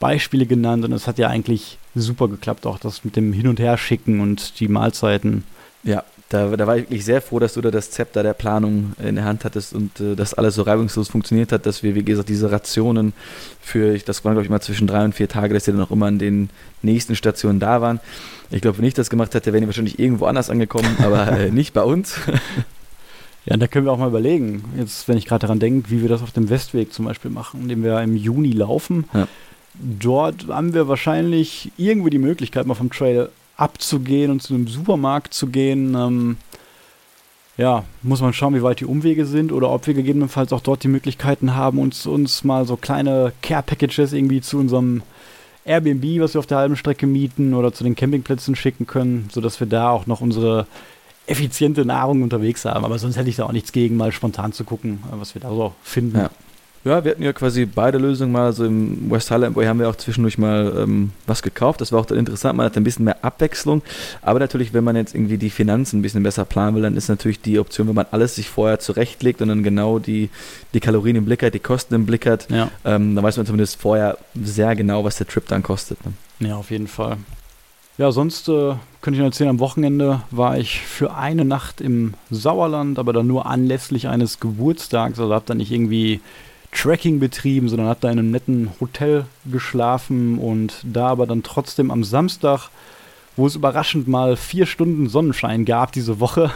[0.00, 3.60] Beispiele genannt und es hat ja eigentlich super geklappt, auch das mit dem Hin- und
[3.60, 5.44] Her-Schicken und die Mahlzeiten.
[5.82, 8.92] Ja, da, da war ich wirklich sehr froh, dass du da das Zepter der Planung
[9.04, 12.04] in der Hand hattest und äh, das alles so reibungslos funktioniert hat, dass wir, wie
[12.04, 13.12] gesagt, diese Rationen
[13.60, 15.90] für, das waren, glaube ich, mal zwischen drei und vier Tage, dass die dann auch
[15.90, 16.48] immer an den
[16.82, 17.98] nächsten Stationen da waren.
[18.52, 21.50] Ich glaube, wenn ich das gemacht hätte, wären die wahrscheinlich irgendwo anders angekommen, aber äh,
[21.50, 22.14] nicht bei uns.
[23.46, 26.10] Ja, da können wir auch mal überlegen, jetzt, wenn ich gerade daran denke, wie wir
[26.10, 29.06] das auf dem Westweg zum Beispiel machen, den wir im Juni laufen.
[29.14, 29.26] Ja.
[29.74, 35.34] Dort haben wir wahrscheinlich irgendwie die Möglichkeit, mal vom Trail abzugehen und zu einem Supermarkt
[35.34, 35.94] zu gehen.
[35.94, 36.36] Ähm,
[37.56, 40.82] ja, muss man schauen, wie weit die Umwege sind oder ob wir gegebenenfalls auch dort
[40.82, 45.02] die Möglichkeiten haben, uns, uns mal so kleine Care-Packages irgendwie zu unserem
[45.64, 49.60] Airbnb, was wir auf der halben Strecke mieten oder zu den Campingplätzen schicken können, sodass
[49.60, 50.66] wir da auch noch unsere
[51.26, 52.84] effiziente Nahrung unterwegs haben.
[52.84, 55.50] Aber sonst hätte ich da auch nichts gegen, mal spontan zu gucken, was wir da
[55.50, 56.16] so finden.
[56.16, 56.30] Ja.
[56.82, 58.54] Ja, wir hatten ja quasi beide Lösungen mal.
[58.54, 61.82] So im West Highland Boy haben wir auch zwischendurch mal ähm, was gekauft.
[61.82, 62.56] Das war auch dann interessant.
[62.56, 63.82] Man hat ein bisschen mehr Abwechslung.
[64.22, 67.08] Aber natürlich, wenn man jetzt irgendwie die Finanzen ein bisschen besser planen will, dann ist
[67.08, 70.30] natürlich die Option, wenn man alles sich vorher zurechtlegt und dann genau die,
[70.72, 72.70] die Kalorien im Blick hat, die Kosten im Blick hat, ja.
[72.86, 75.98] ähm, dann weiß man zumindest vorher sehr genau, was der Trip dann kostet.
[76.06, 76.48] Ne?
[76.48, 77.18] Ja, auf jeden Fall.
[77.98, 82.14] Ja, sonst äh, könnte ich noch erzählen, am Wochenende war ich für eine Nacht im
[82.30, 85.20] Sauerland, aber dann nur anlässlich eines Geburtstags.
[85.20, 86.20] Also habe dann nicht irgendwie
[86.72, 91.90] Tracking betrieben, sondern hat da in einem netten Hotel geschlafen und da aber dann trotzdem
[91.90, 92.70] am Samstag,
[93.36, 96.50] wo es überraschend mal vier Stunden Sonnenschein gab diese Woche,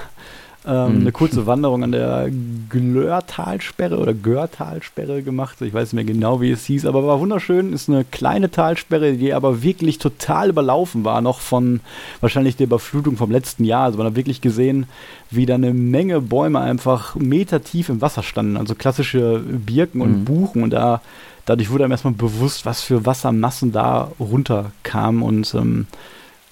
[0.66, 1.00] ähm, mhm.
[1.02, 2.30] eine kurze Wanderung an der
[2.70, 5.60] Glörtalsperre oder Görtalsperre gemacht.
[5.60, 7.72] Ich weiß nicht mehr genau, wie es hieß, aber war wunderschön.
[7.72, 11.80] Ist eine kleine Talsperre, die aber wirklich total überlaufen war, noch von
[12.20, 13.84] wahrscheinlich der Überflutung vom letzten Jahr.
[13.84, 14.86] Also man hat wirklich gesehen,
[15.30, 18.56] wie da eine Menge Bäume einfach metertief im Wasser standen.
[18.56, 20.24] Also klassische Birken und mhm.
[20.24, 21.02] Buchen und da
[21.44, 25.86] dadurch wurde einem erstmal bewusst, was für Wassermassen da runterkamen und ähm,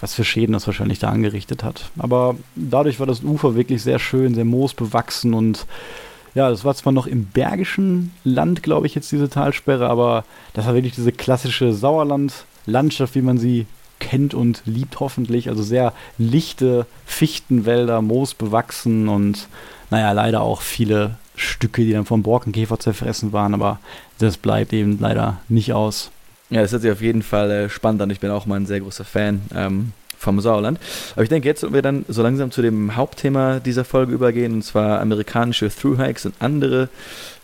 [0.02, 1.90] was für Schäden das wahrscheinlich da angerichtet hat.
[1.96, 5.64] Aber dadurch war das Ufer wirklich sehr schön, sehr moosbewachsen und
[6.34, 10.66] ja, das war zwar noch im bergischen Land, glaube ich, jetzt diese Talsperre, aber das
[10.66, 13.66] war wirklich diese klassische Sauerland-Landschaft, wie man sie
[14.00, 15.48] kennt und liebt hoffentlich.
[15.48, 19.46] Also sehr lichte Fichtenwälder, moosbewachsen und
[19.90, 23.78] naja, leider auch viele Stücke, die dann vom Borkenkäfer zerfressen waren, aber
[24.18, 26.10] das bleibt eben leider nicht aus.
[26.52, 28.10] Ja, das hört sich auf jeden Fall äh, spannend an.
[28.10, 30.78] Ich bin auch mal ein sehr großer Fan ähm, vom Sauerland.
[31.14, 34.52] Aber ich denke, jetzt sollten wir dann so langsam zu dem Hauptthema dieser Folge übergehen,
[34.52, 36.90] und zwar amerikanische Thru-Hikes und andere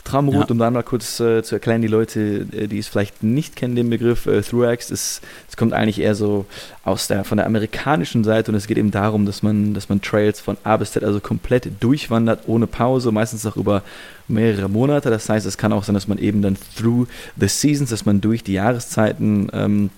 [0.08, 0.50] Traumroute, ja.
[0.50, 3.76] um dann mal kurz äh, zu erklären, die Leute, äh, die es vielleicht nicht kennen,
[3.76, 5.20] den Begriff äh, Thru-Hikes, es
[5.56, 6.46] kommt eigentlich eher so
[6.84, 10.00] aus der, von der amerikanischen Seite und es geht eben darum, dass man, dass man
[10.00, 13.82] Trails von A bis Z also komplett durchwandert, ohne Pause, meistens auch über
[14.28, 15.10] mehrere Monate.
[15.10, 18.20] Das heißt, es kann auch sein, dass man eben dann through the seasons, dass man
[18.20, 19.90] durch die Jahreszeiten ähm,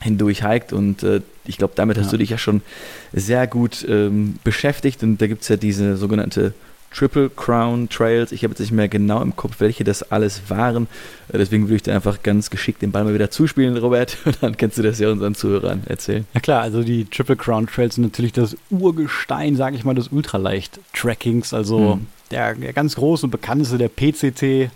[0.00, 2.02] hindurch hiked und äh, ich glaube, damit ja.
[2.02, 2.62] hast du dich ja schon
[3.12, 6.54] sehr gut ähm, beschäftigt und da gibt es ja diese sogenannte
[6.92, 8.32] Triple Crown Trails.
[8.32, 10.88] Ich habe jetzt nicht mehr genau im Kopf, welche das alles waren.
[11.28, 14.16] Äh, deswegen würde ich dir einfach ganz geschickt den Ball mal wieder zuspielen, Robert.
[14.24, 16.26] Und dann kannst du das ja unseren Zuhörern erzählen.
[16.34, 20.08] Ja klar, also die Triple Crown Trails sind natürlich das Urgestein, sage ich mal, des
[20.08, 21.54] Ultraleicht-Trackings.
[21.54, 22.06] Also hm.
[22.30, 24.70] der, der ganz große und bekannteste, der PCT,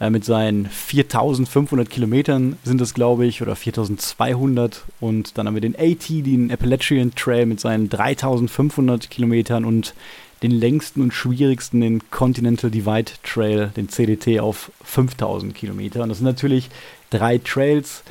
[0.00, 4.84] äh, mit seinen 4500 Kilometern sind es, glaube ich, oder 4200.
[5.00, 9.94] Und dann haben wir den AT, den Appalachian Trail mit seinen 3500 Kilometern und
[10.42, 16.02] den längsten und schwierigsten, den Continental Divide Trail, den CDT, auf 5000 Kilometer.
[16.02, 16.68] Und das sind natürlich
[17.10, 18.02] drei Trails,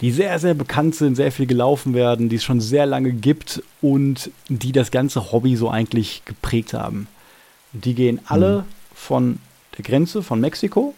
[0.00, 3.62] die sehr, sehr bekannt sind, sehr viel gelaufen werden, die es schon sehr lange gibt
[3.80, 7.06] und die das ganze Hobby so eigentlich geprägt haben.
[7.72, 8.64] Und die gehen alle mhm.
[8.94, 9.38] von
[9.76, 10.94] der Grenze von Mexiko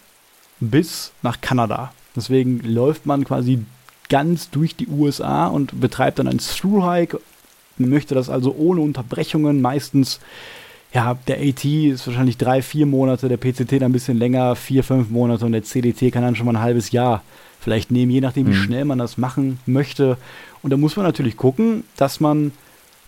[0.60, 1.92] bis nach Kanada.
[2.14, 3.64] Deswegen läuft man quasi
[4.08, 7.20] ganz durch die USA und betreibt dann einen Through-Hike.
[7.78, 10.20] Man möchte das also ohne Unterbrechungen, meistens
[10.92, 14.82] ja, der AT ist wahrscheinlich drei, vier Monate, der PCT dann ein bisschen länger, vier,
[14.82, 17.22] fünf Monate und der CDT kann dann schon mal ein halbes Jahr
[17.60, 18.62] vielleicht nehmen, je nachdem, wie mhm.
[18.62, 20.16] schnell man das machen möchte.
[20.62, 22.52] Und da muss man natürlich gucken, dass man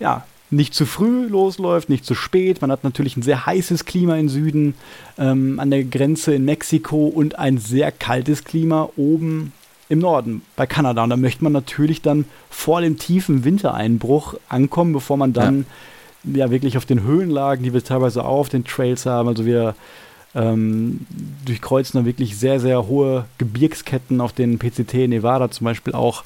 [0.01, 2.61] ja nicht zu früh losläuft, nicht zu spät.
[2.61, 4.75] Man hat natürlich ein sehr heißes Klima im Süden,
[5.19, 9.53] ähm, an der Grenze in Mexiko und ein sehr kaltes Klima oben
[9.89, 11.03] im Norden bei Kanada.
[11.05, 15.67] Und da möchte man natürlich dann vor dem tiefen Wintereinbruch ankommen, bevor man dann
[16.25, 19.47] ja, ja wirklich auf den Höhenlagen, die wir teilweise auch auf den Trails haben, also
[19.47, 19.75] wir
[20.35, 21.07] ähm,
[21.47, 26.23] durchkreuzen dann wirklich sehr, sehr hohe Gebirgsketten auf den PCT Nevada zum Beispiel auch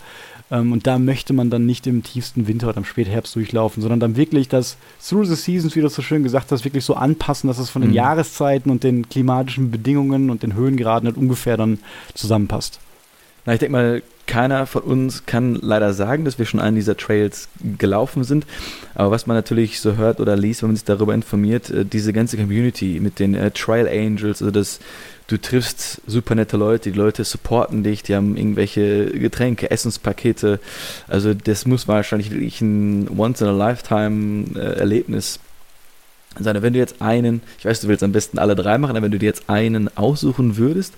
[0.53, 3.99] ähm, und da möchte man dann nicht im tiefsten Winter oder im Spätherbst durchlaufen, sondern
[3.99, 7.49] dann wirklich das Through the Seasons, wie du so schön gesagt hast, wirklich so anpassen,
[7.49, 7.97] dass es von den mhm.
[7.97, 11.79] Jahreszeiten und den klimatischen Bedingungen und den Höhengraden halt ungefähr dann
[12.15, 12.79] zusammenpasst.
[13.45, 16.97] Na, ich denke mal, keiner von uns kann leider sagen, dass wir schon einen dieser
[16.97, 18.47] Trails gelaufen sind.
[18.95, 22.13] Aber was man natürlich so hört oder liest, wenn man sich darüber informiert, äh, diese
[22.13, 24.79] ganze Community mit den äh, Trail Angels, also das
[25.27, 30.61] du triffst super nette Leute, die Leute supporten dich, die haben irgendwelche Getränke, Essenspakete.
[31.09, 35.41] Also das muss wahrscheinlich wirklich ein Once-in-a-Lifetime-Erlebnis
[36.39, 39.03] sondern wenn du jetzt einen, ich weiß, du willst am besten alle drei machen, aber
[39.03, 40.95] wenn du dir jetzt einen aussuchen würdest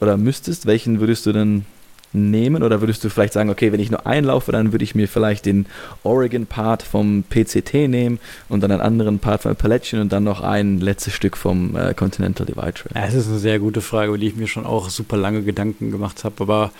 [0.00, 1.64] oder müsstest, welchen würdest du dann
[2.12, 2.62] nehmen?
[2.62, 5.08] Oder würdest du vielleicht sagen, okay, wenn ich nur einen laufe, dann würde ich mir
[5.08, 5.66] vielleicht den
[6.02, 8.18] Oregon-Part vom PCT nehmen
[8.48, 11.94] und dann einen anderen Part vom Appalachian und dann noch ein letztes Stück vom äh,
[11.94, 12.92] Continental Divide Trail?
[12.94, 15.42] Ja, das ist eine sehr gute Frage, über die ich mir schon auch super lange
[15.42, 16.34] Gedanken gemacht habe.
[16.38, 16.72] Aber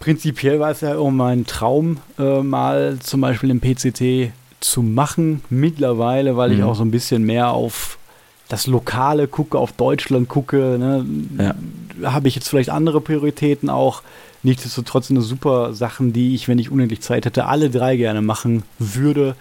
[0.00, 5.42] prinzipiell war es ja immer mein Traum, äh, mal zum Beispiel im PCT zu machen.
[5.50, 6.58] Mittlerweile, weil mhm.
[6.58, 7.98] ich auch so ein bisschen mehr auf
[8.48, 11.06] das Lokale gucke, auf Deutschland gucke, ne,
[11.38, 12.12] ja.
[12.12, 14.02] habe ich jetzt vielleicht andere Prioritäten auch.
[14.42, 18.62] Nichtsdestotrotz eine super Sachen, die ich, wenn ich unendlich Zeit hätte, alle drei gerne machen
[18.78, 19.36] würde.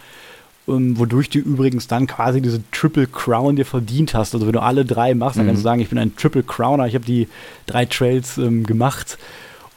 [0.68, 4.36] Um, ähm, wodurch du übrigens dann quasi diese Triple Crown dir verdient hast.
[4.36, 5.72] Also wenn du alle drei machst, dann kannst du mhm.
[5.72, 7.28] sagen, ich bin ein Triple Crowner, ich habe die
[7.66, 9.18] drei Trails ähm, gemacht.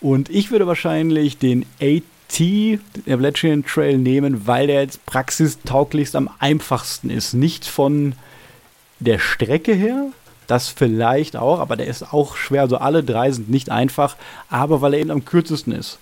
[0.02, 6.28] Und ich würde wahrscheinlich den AT, den Appalachian Trail nehmen, weil der jetzt praxistauglichst am
[6.38, 7.32] einfachsten ist.
[7.32, 8.12] Nicht von
[9.00, 10.08] der Strecke her,
[10.46, 12.62] das vielleicht auch, aber der ist auch schwer.
[12.62, 14.16] Also alle drei sind nicht einfach,
[14.48, 15.98] aber weil er eben am kürzesten ist.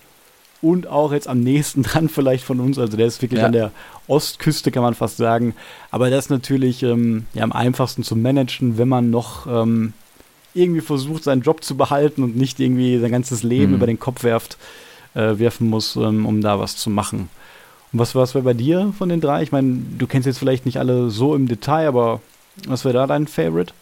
[0.61, 2.79] Und auch jetzt am nächsten dran vielleicht von uns.
[2.79, 3.47] Also der ist wirklich ja.
[3.47, 3.71] an der
[4.07, 5.55] Ostküste, kann man fast sagen.
[5.91, 9.93] Aber das ist natürlich ähm, ja, am einfachsten zu managen, wenn man noch ähm,
[10.53, 13.77] irgendwie versucht, seinen Job zu behalten und nicht irgendwie sein ganzes Leben mhm.
[13.77, 14.57] über den Kopf werft,
[15.15, 17.29] äh, werfen muss, ähm, um da was zu machen.
[17.91, 19.43] Und was war es bei dir von den drei?
[19.43, 22.21] Ich meine, du kennst jetzt vielleicht nicht alle so im Detail, aber
[22.67, 23.73] was wäre da dein Favorite?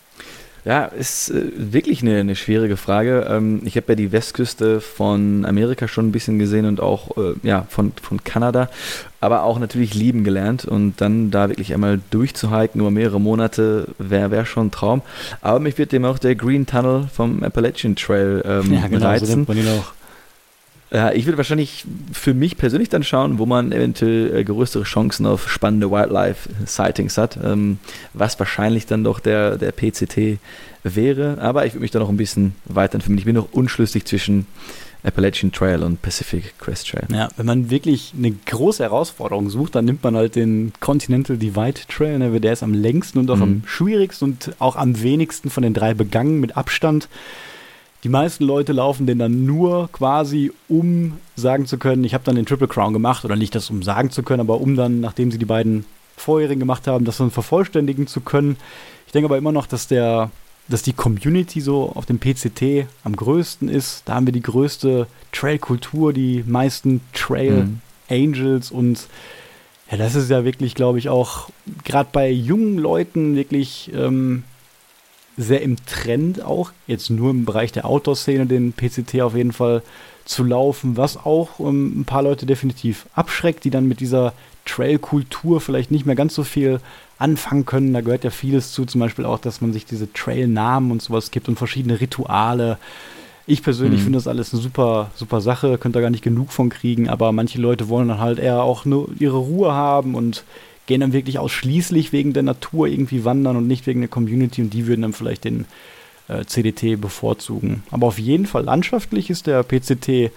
[0.63, 3.27] Ja, ist äh, wirklich eine, eine, schwierige Frage.
[3.29, 7.33] Ähm, ich habe ja die Westküste von Amerika schon ein bisschen gesehen und auch äh,
[7.41, 8.69] ja, von, von Kanada,
[9.21, 14.29] aber auch natürlich lieben gelernt und dann da wirklich einmal durchzuhiken über mehrere Monate wäre
[14.29, 15.01] wär schon ein Traum.
[15.41, 19.25] Aber mich wird dem auch der Green Tunnel vom Appalachian Trail ähm, ja, genau, reizen.
[19.25, 19.93] So nennt man ihn auch.
[20.93, 25.25] Ja, ich würde wahrscheinlich für mich persönlich dann schauen, wo man eventuell äh, größere Chancen
[25.25, 27.79] auf spannende Wildlife-Sightings hat, ähm,
[28.13, 30.39] was wahrscheinlich dann doch der, der PCT
[30.83, 31.37] wäre.
[31.39, 33.19] Aber ich würde mich da noch ein bisschen weiter entfernen.
[33.19, 34.47] Ich bin noch unschlüssig zwischen
[35.03, 37.07] Appalachian Trail und Pacific Crest Trail.
[37.11, 41.79] Ja, wenn man wirklich eine große Herausforderung sucht, dann nimmt man halt den Continental Divide
[41.87, 42.19] Trail.
[42.19, 42.39] Ne?
[42.39, 43.43] Der ist am längsten und auch mhm.
[43.43, 47.07] am schwierigsten und auch am wenigsten von den drei begangen mit Abstand.
[48.03, 52.35] Die meisten Leute laufen den dann nur quasi, um sagen zu können, ich habe dann
[52.35, 55.31] den Triple Crown gemacht oder nicht das, um sagen zu können, aber um dann, nachdem
[55.31, 55.85] sie die beiden
[56.17, 58.57] vorherigen gemacht haben, das dann vervollständigen zu können.
[59.05, 60.31] Ich denke aber immer noch, dass der,
[60.67, 64.03] dass die Community so auf dem PCT am größten ist.
[64.05, 67.81] Da haben wir die größte Trail-Kultur, die meisten Trail mhm.
[68.09, 69.07] Angels und
[69.91, 71.49] ja, das ist ja wirklich, glaube ich, auch
[71.83, 74.43] gerade bei jungen Leuten wirklich ähm,
[75.37, 79.81] sehr im Trend auch, jetzt nur im Bereich der Outdoor-Szene, den PCT auf jeden Fall
[80.25, 84.33] zu laufen, was auch ähm, ein paar Leute definitiv abschreckt, die dann mit dieser
[84.65, 86.79] Trail-Kultur vielleicht nicht mehr ganz so viel
[87.17, 87.93] anfangen können.
[87.93, 91.31] Da gehört ja vieles zu, zum Beispiel auch, dass man sich diese Trail-Namen und sowas
[91.31, 92.77] gibt und verschiedene Rituale.
[93.47, 94.05] Ich persönlich mhm.
[94.05, 97.31] finde das alles eine super, super Sache, könnt da gar nicht genug von kriegen, aber
[97.31, 100.43] manche Leute wollen dann halt eher auch nur ihre Ruhe haben und
[100.91, 104.73] gehen dann wirklich ausschließlich wegen der Natur irgendwie wandern und nicht wegen der Community und
[104.73, 105.63] die würden dann vielleicht den
[106.27, 107.83] äh, CDT bevorzugen.
[107.91, 110.33] Aber auf jeden Fall landschaftlich ist der PCT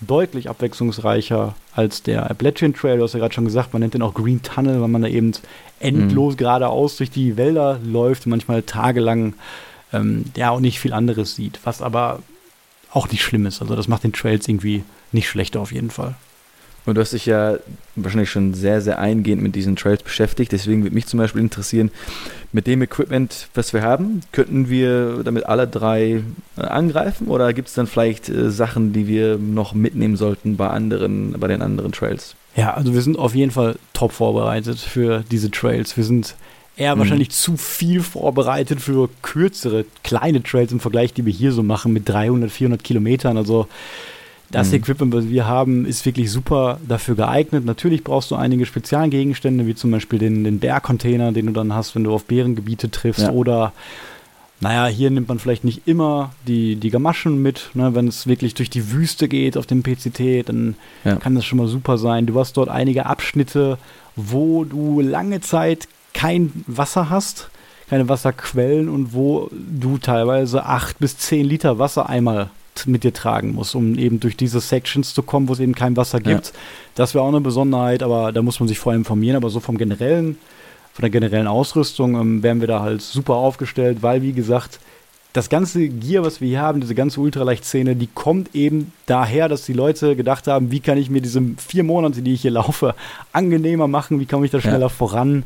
[0.00, 2.98] deutlich abwechslungsreicher als der Appalachian Trail.
[2.98, 5.08] Du hast ja gerade schon gesagt, man nennt den auch Green Tunnel, weil man da
[5.08, 5.32] eben
[5.80, 6.36] endlos mhm.
[6.36, 9.34] geradeaus durch die Wälder läuft, manchmal tagelang
[9.92, 12.20] ähm, ja auch nicht viel anderes sieht, was aber
[12.92, 13.60] auch nicht schlimm ist.
[13.60, 16.14] Also das macht den Trails irgendwie nicht schlechter auf jeden Fall.
[16.84, 17.58] Und du hast dich ja
[17.94, 20.50] wahrscheinlich schon sehr, sehr eingehend mit diesen Trails beschäftigt.
[20.52, 21.90] Deswegen würde mich zum Beispiel interessieren,
[22.52, 26.22] mit dem Equipment, was wir haben, könnten wir damit alle drei
[26.56, 30.68] äh, angreifen oder gibt es dann vielleicht äh, Sachen, die wir noch mitnehmen sollten bei
[30.68, 32.34] anderen, bei den anderen Trails?
[32.56, 35.96] Ja, also wir sind auf jeden Fall top vorbereitet für diese Trails.
[35.96, 36.34] Wir sind
[36.76, 37.00] eher mhm.
[37.00, 41.92] wahrscheinlich zu viel vorbereitet für kürzere, kleine Trails im Vergleich, die wir hier so machen
[41.92, 43.36] mit 300, 400 Kilometern.
[43.38, 43.68] Also
[44.52, 44.76] das mhm.
[44.76, 47.64] Equipment, was wir haben, ist wirklich super dafür geeignet.
[47.64, 51.94] Natürlich brauchst du einige Spezialgegenstände, wie zum Beispiel den, den Bärcontainer, den du dann hast,
[51.94, 53.22] wenn du auf Bärengebiete triffst.
[53.22, 53.32] Ja.
[53.32, 53.72] Oder,
[54.60, 57.70] naja, hier nimmt man vielleicht nicht immer die, die Gamaschen mit.
[57.74, 57.94] Ne?
[57.94, 61.16] Wenn es wirklich durch die Wüste geht auf dem PCT, dann ja.
[61.16, 62.26] kann das schon mal super sein.
[62.26, 63.78] Du hast dort einige Abschnitte,
[64.14, 67.48] wo du lange Zeit kein Wasser hast
[67.92, 72.48] keine Wasserquellen und wo du teilweise acht bis zehn Liter Wasser einmal
[72.86, 75.96] mit dir tragen muss, um eben durch diese Sections zu kommen, wo es eben kein
[75.96, 76.46] Wasser gibt.
[76.46, 76.52] Ja.
[76.94, 79.36] Das wäre auch eine Besonderheit, aber da muss man sich vorher informieren.
[79.36, 80.38] Aber so vom generellen,
[80.92, 84.78] von der generellen Ausrüstung ähm, wären wir da halt super aufgestellt, weil wie gesagt,
[85.32, 89.64] das ganze Gear, was wir hier haben, diese ganze Ultraleicht-Szene, die kommt eben daher, dass
[89.64, 92.94] die Leute gedacht haben, wie kann ich mir diese vier Monate, die ich hier laufe,
[93.32, 94.88] angenehmer machen, wie komme ich da schneller ja.
[94.88, 95.44] voran.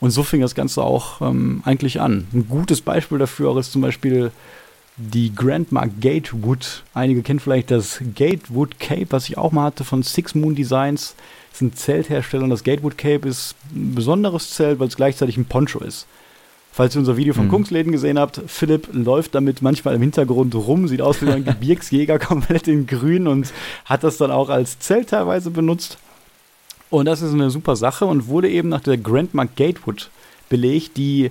[0.00, 2.26] Und so fing das Ganze auch ähm, eigentlich an.
[2.34, 4.30] Ein gutes Beispiel dafür ist zum Beispiel
[4.96, 6.84] die Grandma Gatewood.
[6.94, 11.14] Einige kennen vielleicht das Gatewood Cape, was ich auch mal hatte von Six Moon Designs.
[11.50, 15.36] Das ist ein Zelthersteller und das Gatewood Cape ist ein besonderes Zelt, weil es gleichzeitig
[15.36, 16.06] ein Poncho ist.
[16.72, 17.50] Falls ihr unser Video von mhm.
[17.50, 22.18] Kungsläden gesehen habt, Philipp läuft damit manchmal im Hintergrund rum, sieht aus wie ein Gebirgsjäger,
[22.18, 23.52] komplett in grün und
[23.84, 25.98] hat das dann auch als Zelt teilweise benutzt.
[26.90, 30.10] Und das ist eine super Sache und wurde eben nach der Grandma Gatewood
[30.48, 31.30] belegt, die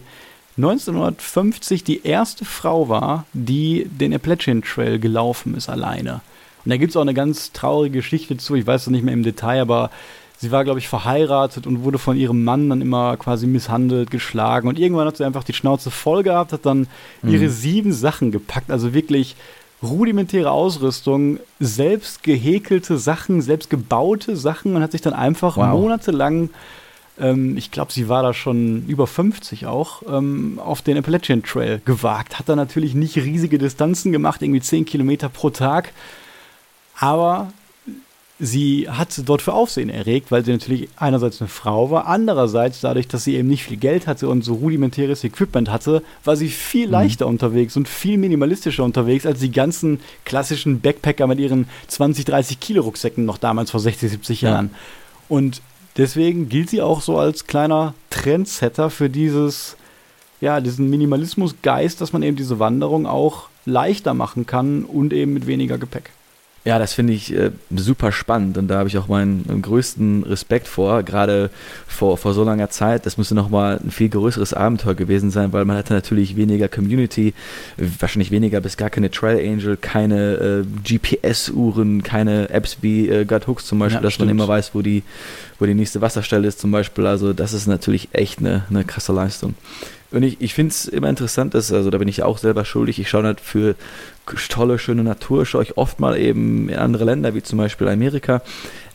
[0.58, 6.22] 1950 die erste Frau war, die den Appalachian Trail gelaufen ist alleine.
[6.64, 9.14] Und da gibt es auch eine ganz traurige Geschichte zu, ich weiß es nicht mehr
[9.14, 9.90] im Detail, aber
[10.38, 14.68] sie war, glaube ich, verheiratet und wurde von ihrem Mann dann immer quasi misshandelt, geschlagen.
[14.68, 16.88] Und irgendwann hat sie einfach die Schnauze voll gehabt, hat dann
[17.22, 17.34] mhm.
[17.34, 19.36] ihre sieben Sachen gepackt, also wirklich
[19.82, 25.78] rudimentäre Ausrüstung, selbst gehäkelte Sachen, selbst gebaute Sachen und hat sich dann einfach wow.
[25.80, 26.50] monatelang
[27.20, 31.82] ähm, ich glaube, sie war da schon über 50 auch, ähm, auf den Appalachian Trail
[31.86, 32.40] gewagt.
[32.40, 35.92] Hat da natürlich nicht riesige Distanzen gemacht, irgendwie 10 Kilometer pro Tag.
[37.00, 37.52] Aber
[38.40, 43.08] sie hat dort für Aufsehen erregt, weil sie natürlich einerseits eine Frau war, andererseits dadurch,
[43.08, 46.88] dass sie eben nicht viel Geld hatte und so rudimentäres Equipment hatte, war sie viel
[46.88, 46.94] mhm.
[46.94, 52.60] leichter unterwegs und viel minimalistischer unterwegs als die ganzen klassischen Backpacker mit ihren 20, 30
[52.60, 54.72] Kilo Rucksäcken noch damals vor 60, 70 Jahren.
[54.72, 54.80] Ja.
[55.30, 55.62] Und
[55.98, 59.78] Deswegen gilt sie auch so als kleiner Trendsetter für dieses,
[60.42, 65.46] ja, diesen Minimalismusgeist, dass man eben diese Wanderung auch leichter machen kann und eben mit
[65.46, 66.12] weniger Gepäck.
[66.66, 70.70] Ja, das finde ich äh, super spannend und da habe ich auch meinen, größten Respekt
[70.70, 71.50] vor, gerade
[71.88, 73.06] vor, vor so langer Zeit.
[73.06, 77.34] Das müsste nochmal ein viel größeres Abenteuer gewesen sein, weil man hatte natürlich weniger Community,
[78.00, 83.46] wahrscheinlich weniger bis gar keine Trail Angel, keine äh, GPS-Uhren, keine Apps wie äh, Gut
[83.48, 84.30] Hooks zum Beispiel, ja, dass stimmt.
[84.30, 85.04] man immer weiß, wo die,
[85.60, 87.06] wo die nächste Wasserstelle ist zum Beispiel.
[87.08, 89.56] Also das ist natürlich echt eine, eine krasse Leistung.
[90.14, 93.00] Und ich, ich finde es immer interessant, dass, also da bin ich auch selber schuldig,
[93.00, 93.76] ich schaue halt für
[94.50, 98.42] tolle, schöne Natur, schaue ich oft mal eben in andere Länder, wie zum Beispiel Amerika.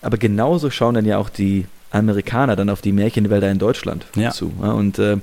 [0.02, 4.30] Aber genauso schauen dann ja auch die Amerikaner dann auf die Märchenwälder in Deutschland ja.
[4.30, 4.52] zu.
[4.60, 5.16] Und äh,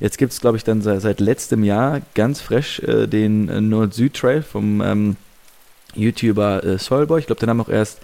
[0.00, 3.60] jetzt gibt es, glaube ich, dann seit, seit, letztem Jahr ganz frisch äh, den äh,
[3.60, 5.16] Nord-Süd-Trail vom ähm,
[5.94, 7.20] YouTuber äh, Soilboy.
[7.20, 8.00] Ich glaube, den haben auch erst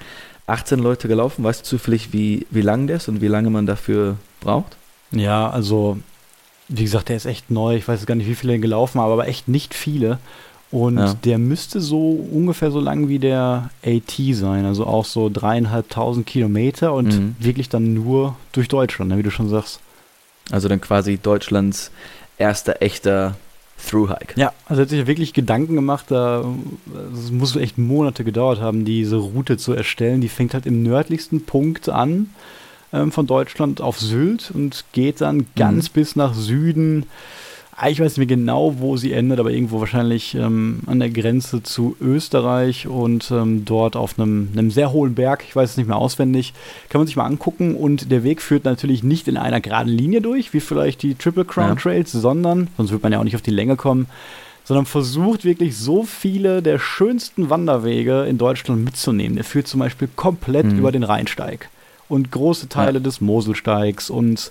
[0.46, 1.44] 18 Leute gelaufen.
[1.44, 4.76] Weißt du zufällig, wie, wie lang der ist und wie lange man dafür braucht?
[5.12, 5.98] Ja, also
[6.68, 7.76] wie gesagt, der ist echt neu.
[7.76, 10.18] Ich weiß gar nicht, wie viele gelaufen haben, aber echt nicht viele.
[10.70, 11.14] Und ja.
[11.14, 16.92] der müsste so ungefähr so lang wie der AT sein, also auch so dreieinhalbtausend Kilometer
[16.92, 17.36] und mhm.
[17.38, 19.80] wirklich dann nur durch Deutschland, ne, wie du schon sagst.
[20.50, 21.90] Also dann quasi Deutschlands
[22.36, 23.36] erster echter
[23.86, 24.34] Through-Hike.
[24.36, 26.44] Ja, also hat sich wirklich Gedanken gemacht, da
[27.14, 30.20] es muss echt Monate gedauert haben, diese Route zu erstellen.
[30.20, 32.30] Die fängt halt im nördlichsten Punkt an
[32.92, 35.92] ähm, von Deutschland auf Sylt und geht dann ganz mhm.
[35.94, 37.06] bis nach Süden.
[37.86, 41.62] Ich weiß nicht mehr genau, wo sie endet, aber irgendwo wahrscheinlich ähm, an der Grenze
[41.62, 45.86] zu Österreich und ähm, dort auf einem, einem, sehr hohen Berg, ich weiß es nicht
[45.86, 46.54] mehr auswendig,
[46.88, 47.76] kann man sich mal angucken.
[47.76, 51.44] Und der Weg führt natürlich nicht in einer geraden Linie durch, wie vielleicht die Triple
[51.44, 51.74] Crown ja.
[51.76, 54.08] Trails, sondern, sonst wird man ja auch nicht auf die Länge kommen,
[54.64, 59.36] sondern versucht wirklich so viele der schönsten Wanderwege in Deutschland mitzunehmen.
[59.36, 60.78] Der führt zum Beispiel komplett mhm.
[60.78, 61.68] über den Rheinsteig
[62.08, 63.04] und große Teile ja.
[63.04, 64.50] des Moselsteigs und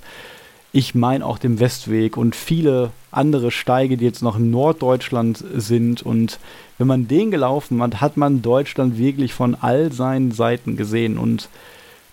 [0.73, 6.01] ich meine auch dem Westweg und viele andere Steige, die jetzt noch in Norddeutschland sind.
[6.01, 6.39] Und
[6.77, 11.17] wenn man den gelaufen hat, hat man Deutschland wirklich von all seinen Seiten gesehen.
[11.17, 11.49] Und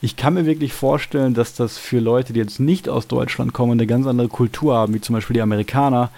[0.00, 3.72] ich kann mir wirklich vorstellen, dass das für Leute, die jetzt nicht aus Deutschland kommen
[3.72, 6.10] und eine ganz andere Kultur haben, wie zum Beispiel die Amerikaner,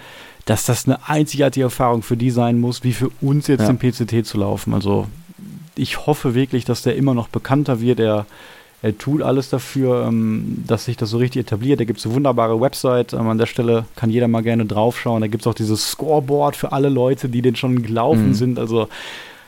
[0.45, 3.71] dass das eine einzigartige Erfahrung für die sein muss, wie für uns jetzt ja.
[3.71, 4.73] den PCT zu laufen.
[4.73, 5.07] Also
[5.75, 7.99] ich hoffe wirklich, dass der immer noch bekannter wird.
[7.99, 8.25] Er
[8.81, 11.79] er tut alles dafür, ähm, dass sich das so richtig etabliert.
[11.79, 13.13] Da gibt es eine wunderbare Website.
[13.13, 15.21] Ähm, an der Stelle kann jeder mal gerne draufschauen.
[15.21, 18.33] Da gibt es auch dieses Scoreboard für alle Leute, die den schon gelaufen mhm.
[18.35, 18.59] sind.
[18.59, 18.87] Also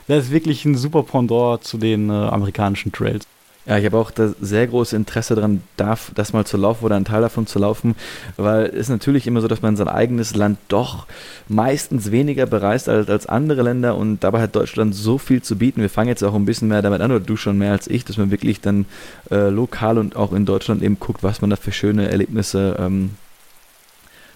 [0.07, 3.27] das ist wirklich ein super Pendant zu den äh, amerikanischen Trails.
[3.65, 7.05] Ja, ich habe auch das sehr große Interesse daran, das mal zu laufen oder einen
[7.05, 7.93] Teil davon zu laufen,
[8.35, 11.05] weil es ist natürlich immer so, dass man sein eigenes Land doch
[11.47, 15.81] meistens weniger bereist als, als andere Länder und dabei hat Deutschland so viel zu bieten.
[15.81, 18.05] Wir fangen jetzt auch ein bisschen mehr damit an, oder du schon mehr als ich,
[18.05, 18.85] dass man wirklich dann
[19.29, 23.11] äh, lokal und auch in Deutschland eben guckt, was man da für schöne Erlebnisse ähm,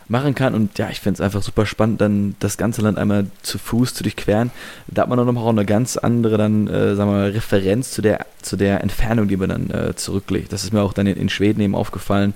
[0.07, 0.53] machen kann.
[0.53, 3.93] Und ja, ich finde es einfach super spannend, dann das ganze Land einmal zu Fuß
[3.93, 4.51] zu durchqueren.
[4.87, 8.01] Da hat man dann noch eine ganz andere dann, äh, sagen wir mal, Referenz zu
[8.01, 10.53] der, zu der Entfernung, die man dann äh, zurücklegt.
[10.53, 12.33] Das ist mir auch dann in, in Schweden eben aufgefallen.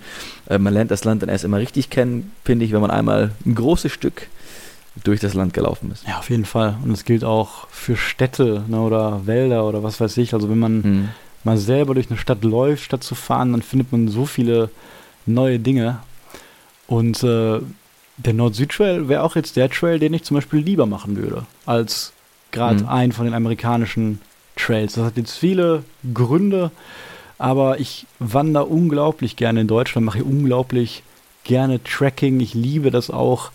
[0.50, 3.32] Äh, man lernt das Land dann erst immer richtig kennen, finde ich, wenn man einmal
[3.46, 4.28] ein großes Stück
[5.04, 6.08] durch das Land gelaufen ist.
[6.08, 6.78] Ja, auf jeden Fall.
[6.84, 10.34] Und es gilt auch für Städte ne, oder Wälder oder was weiß ich.
[10.34, 11.10] Also wenn man hm.
[11.44, 14.70] mal selber durch eine Stadt läuft, statt zu fahren, dann findet man so viele
[15.26, 16.00] neue Dinge.
[16.88, 17.60] Und äh,
[18.18, 22.14] der Nord-Süd-Trail wäre auch jetzt der Trail, den ich zum Beispiel lieber machen würde, als
[22.52, 22.90] gerade mhm.
[22.90, 24.20] einen von den amerikanischen
[24.56, 24.94] Trails.
[24.94, 25.84] Das hat jetzt viele
[26.14, 26.72] Gründe,
[27.38, 31.04] aber ich wandere unglaublich gerne in Deutschland, mache unglaublich
[31.44, 32.40] gerne Tracking.
[32.40, 33.52] Ich liebe das auch,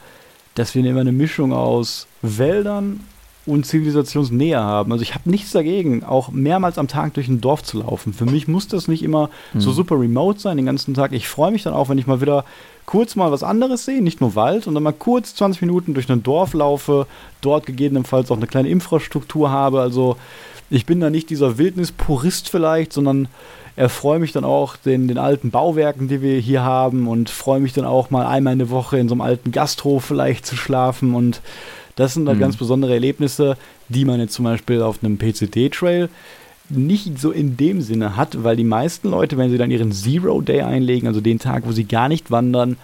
[0.54, 3.00] dass wir immer eine Mischung aus Wäldern
[3.44, 4.92] und Zivilisationsnähe haben.
[4.92, 8.12] Also ich habe nichts dagegen, auch mehrmals am Tag durch ein Dorf zu laufen.
[8.12, 9.60] Für mich muss das nicht immer mhm.
[9.60, 11.12] so super remote sein den ganzen Tag.
[11.12, 12.44] Ich freue mich dann auch, wenn ich mal wieder
[12.86, 16.10] kurz mal was anderes sehe, nicht nur Wald, und dann mal kurz 20 Minuten durch
[16.10, 17.06] ein Dorf laufe,
[17.40, 19.80] dort gegebenenfalls auch eine kleine Infrastruktur habe.
[19.80, 20.16] Also
[20.70, 23.28] ich bin da nicht dieser Wildnispurist vielleicht, sondern
[23.76, 27.72] erfreue mich dann auch den, den alten Bauwerken, die wir hier haben und freue mich
[27.72, 31.14] dann auch mal einmal in der Woche in so einem alten Gasthof vielleicht zu schlafen
[31.14, 31.40] und
[31.96, 32.42] das sind halt mhm.
[32.42, 33.56] ganz besondere Erlebnisse,
[33.88, 36.08] die man jetzt zum Beispiel auf einem PCD-Trail
[36.76, 40.40] nicht so in dem Sinne hat, weil die meisten Leute, wenn sie dann ihren Zero
[40.40, 42.76] Day einlegen, also den Tag, wo sie gar nicht wandern,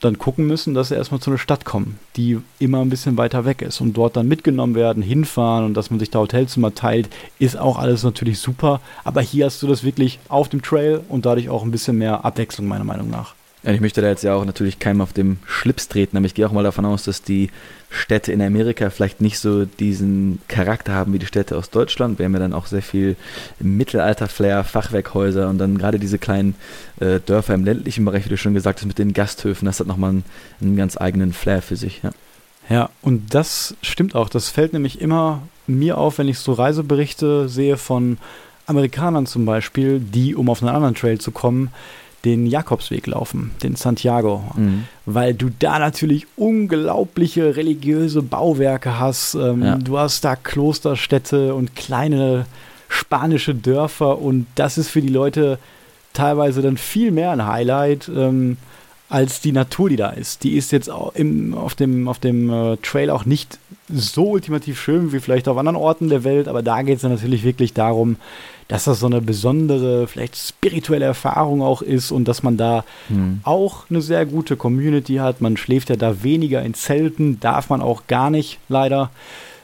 [0.00, 3.44] dann gucken müssen, dass sie erstmal zu einer Stadt kommen, die immer ein bisschen weiter
[3.44, 7.10] weg ist und dort dann mitgenommen werden, hinfahren und dass man sich da Hotelzimmer teilt,
[7.38, 8.80] ist auch alles natürlich super.
[9.04, 12.24] Aber hier hast du das wirklich auf dem Trail und dadurch auch ein bisschen mehr
[12.24, 13.34] Abwechslung, meiner Meinung nach.
[13.62, 16.34] Ja, ich möchte da jetzt ja auch natürlich keinem auf dem Schlips treten, aber ich
[16.34, 17.50] gehe auch mal davon aus, dass die
[17.90, 22.18] Städte in Amerika vielleicht nicht so diesen Charakter haben wie die Städte aus Deutschland.
[22.18, 23.16] Wir haben ja dann auch sehr viel
[23.58, 26.54] Mittelalter-Flair, Fachwerkhäuser und dann gerade diese kleinen
[27.00, 29.86] äh, Dörfer im ländlichen Bereich, wie du schon gesagt hast, mit den Gasthöfen, das hat
[29.86, 30.24] nochmal einen,
[30.62, 32.00] einen ganz eigenen Flair für sich.
[32.02, 32.12] Ja.
[32.70, 34.30] ja, und das stimmt auch.
[34.30, 38.16] Das fällt nämlich immer mir auf, wenn ich so Reiseberichte sehe von
[38.66, 41.70] Amerikanern zum Beispiel, die, um auf einen anderen Trail zu kommen,
[42.24, 44.84] den Jakobsweg laufen, den Santiago, mhm.
[45.06, 49.34] weil du da natürlich unglaubliche religiöse Bauwerke hast.
[49.34, 49.76] Ähm, ja.
[49.76, 52.46] Du hast da Klosterstädte und kleine
[52.88, 55.58] spanische Dörfer und das ist für die Leute
[56.12, 58.56] teilweise dann viel mehr ein Highlight ähm,
[59.08, 60.44] als die Natur, die da ist.
[60.44, 63.58] Die ist jetzt im, auf dem, auf dem äh, Trail auch nicht
[63.92, 67.44] so ultimativ schön wie vielleicht auf anderen Orten der Welt, aber da geht es natürlich
[67.44, 68.16] wirklich darum,
[68.68, 73.40] dass das so eine besondere, vielleicht spirituelle Erfahrung auch ist und dass man da hm.
[73.42, 75.40] auch eine sehr gute Community hat.
[75.40, 79.10] Man schläft ja da weniger in Zelten, darf man auch gar nicht, leider,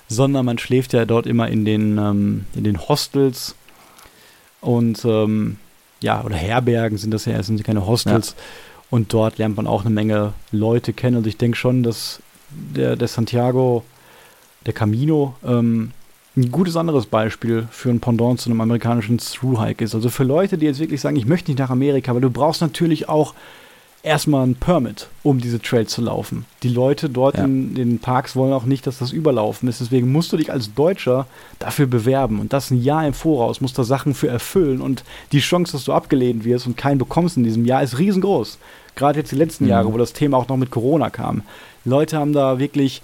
[0.09, 3.55] sondern man schläft ja dort immer in den, ähm, in den Hostels
[4.61, 5.57] und ähm,
[6.01, 8.35] ja, oder Herbergen sind das ja, es sind keine Hostels.
[8.37, 8.45] Ja.
[8.91, 11.17] Und dort lernt man auch eine Menge Leute kennen.
[11.17, 12.21] Und ich denke schon, dass
[12.51, 13.85] der, der Santiago,
[14.67, 15.93] der Camino, ähm,
[16.37, 19.95] ein gutes anderes Beispiel für ein Pendant zu einem amerikanischen Thru-Hike ist.
[19.95, 22.61] Also für Leute, die jetzt wirklich sagen, ich möchte nicht nach Amerika, weil du brauchst
[22.61, 23.33] natürlich auch
[24.03, 26.45] erstmal ein Permit, um diese Trails zu laufen.
[26.63, 27.45] Die Leute dort ja.
[27.45, 29.81] in den Parks wollen auch nicht, dass das überlaufen ist.
[29.81, 31.27] Deswegen musst du dich als Deutscher
[31.59, 35.41] dafür bewerben und das ein Jahr im Voraus, musst da Sachen für erfüllen und die
[35.41, 38.59] Chance, dass du abgelehnt wirst und keinen bekommst in diesem Jahr, ist riesengroß.
[38.95, 39.71] Gerade jetzt die letzten mhm.
[39.71, 41.43] Jahre, wo das Thema auch noch mit Corona kam.
[41.85, 43.03] Leute haben da wirklich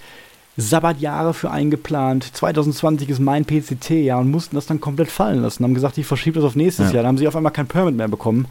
[0.57, 2.25] Sabbatjahre für eingeplant.
[2.37, 5.65] 2020 ist mein PCT-Jahr und mussten das dann komplett fallen lassen.
[5.65, 6.97] Haben gesagt, ich verschiebe das auf nächstes ja.
[6.97, 7.03] Jahr.
[7.03, 8.47] Dann haben sie auf einmal kein Permit mehr bekommen.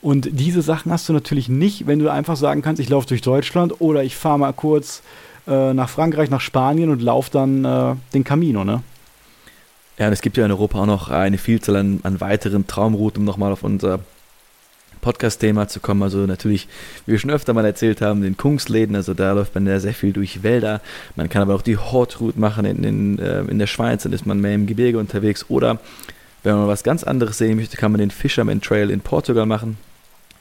[0.00, 3.22] Und diese Sachen hast du natürlich nicht, wenn du einfach sagen kannst, ich laufe durch
[3.22, 5.02] Deutschland oder ich fahre mal kurz
[5.46, 8.82] äh, nach Frankreich, nach Spanien und laufe dann äh, den Camino, ne?
[9.98, 13.20] Ja, und es gibt ja in Europa auch noch eine Vielzahl an, an weiteren Traumrouten,
[13.20, 14.00] um nochmal auf unser
[15.06, 16.02] Podcast-Thema zu kommen.
[16.02, 16.66] Also natürlich,
[17.06, 19.94] wie wir schon öfter mal erzählt haben, den Kungsläden, also da läuft man ja sehr
[19.94, 20.80] viel durch Wälder.
[21.14, 24.26] Man kann aber auch die Hortroute machen in, in, äh, in der Schweiz, dann ist
[24.26, 25.44] man mehr im Gebirge unterwegs.
[25.48, 25.78] Oder
[26.42, 29.78] wenn man was ganz anderes sehen möchte, kann man den Fisherman Trail in Portugal machen.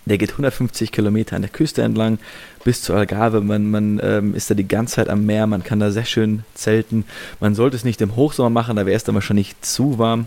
[0.06, 2.18] Der geht 150 Kilometer an der Küste entlang
[2.64, 3.42] bis zur Algarve.
[3.42, 6.44] Man, man ähm, ist da die ganze Zeit am Meer, man kann da sehr schön
[6.56, 7.06] zelten.
[7.40, 10.26] Man sollte es nicht im Hochsommer machen, da wäre es dann wahrscheinlich zu warm.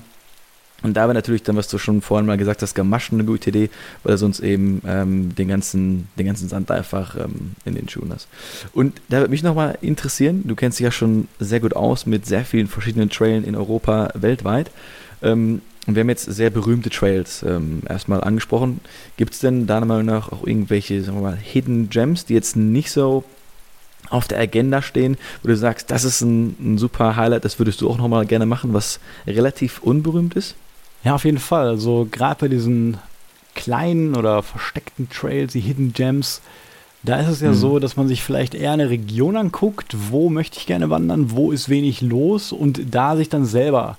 [0.83, 3.51] Und da war natürlich dann, was du schon vorhin mal gesagt hast, Gamaschen eine gute
[3.51, 3.69] Idee,
[4.05, 8.13] weil er sonst eben ähm, den, ganzen, den ganzen Sand einfach ähm, in den Schuhen
[8.13, 8.29] hast.
[8.73, 12.27] Und da würde mich nochmal interessieren, du kennst dich ja schon sehr gut aus mit
[12.27, 14.71] sehr vielen verschiedenen Trails in Europa, weltweit.
[15.21, 18.81] Ähm, und wir haben jetzt sehr berühmte Trails ähm, erstmal angesprochen.
[19.17, 22.57] Gibt es denn deiner Meinung nach auch irgendwelche, sagen wir mal, Hidden Gems, die jetzt
[22.57, 23.25] nicht so
[24.11, 27.81] auf der Agenda stehen, wo du sagst, das ist ein, ein super Highlight, das würdest
[27.81, 30.55] du auch nochmal gerne machen, was relativ unberühmt ist?
[31.05, 31.69] Ja, auf jeden Fall.
[31.69, 32.99] Also gerade bei diesen
[33.55, 36.41] kleinen oder versteckten Trails, die Hidden Gems,
[37.03, 37.55] da ist es ja mhm.
[37.55, 41.53] so, dass man sich vielleicht eher eine Region anguckt, wo möchte ich gerne wandern, wo
[41.53, 43.97] ist wenig los und da sich dann selber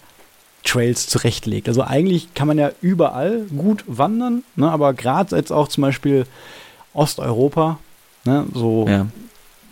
[0.63, 1.67] Trails zurechtlegt.
[1.67, 6.25] Also eigentlich kann man ja überall gut wandern, ne, aber gerade jetzt auch zum Beispiel
[6.93, 7.79] Osteuropa,
[8.25, 9.07] ne, so ja.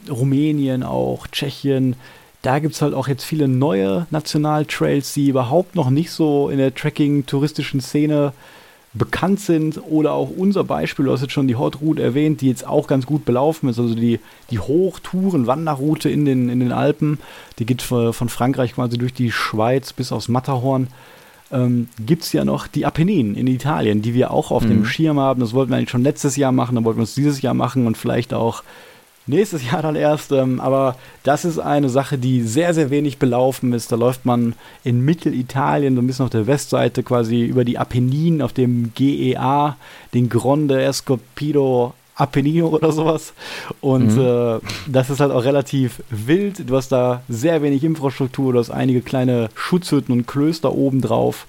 [0.09, 1.97] Rumänien auch, Tschechien,
[2.47, 6.59] da gibt es halt auch jetzt viele neue Nationaltrails, die überhaupt noch nicht so in
[6.59, 8.31] der Tracking-touristischen Szene
[8.93, 12.47] bekannt sind oder auch unser Beispiel, du hast jetzt schon die Hot Route erwähnt, die
[12.47, 17.19] jetzt auch ganz gut belaufen ist, also die, die Hochtouren-Wanderroute in den, in den Alpen,
[17.59, 20.87] die geht von Frankreich quasi durch die Schweiz bis aufs Matterhorn.
[21.51, 24.69] Ähm, gibt es ja noch die Apenninen in Italien, die wir auch auf mhm.
[24.69, 25.41] dem Schirm haben.
[25.41, 27.87] Das wollten wir eigentlich schon letztes Jahr machen, dann wollten wir es dieses Jahr machen
[27.87, 28.63] und vielleicht auch
[29.27, 30.31] nächstes Jahr dann erst.
[30.31, 33.91] Ähm, aber das ist eine Sache, die sehr, sehr wenig belaufen ist.
[33.91, 34.53] Da läuft man
[34.83, 39.77] in Mittelitalien, so ein bisschen auf der Westseite quasi über die Apenninen auf dem GEA,
[40.13, 43.33] den Gronde Escopido Apennino oder sowas.
[43.81, 44.21] Und mhm.
[44.21, 46.69] äh, das ist halt auch relativ wild.
[46.69, 51.47] Du hast da sehr wenig Infrastruktur, du hast einige kleine Schutzhütten und Klöster obendrauf.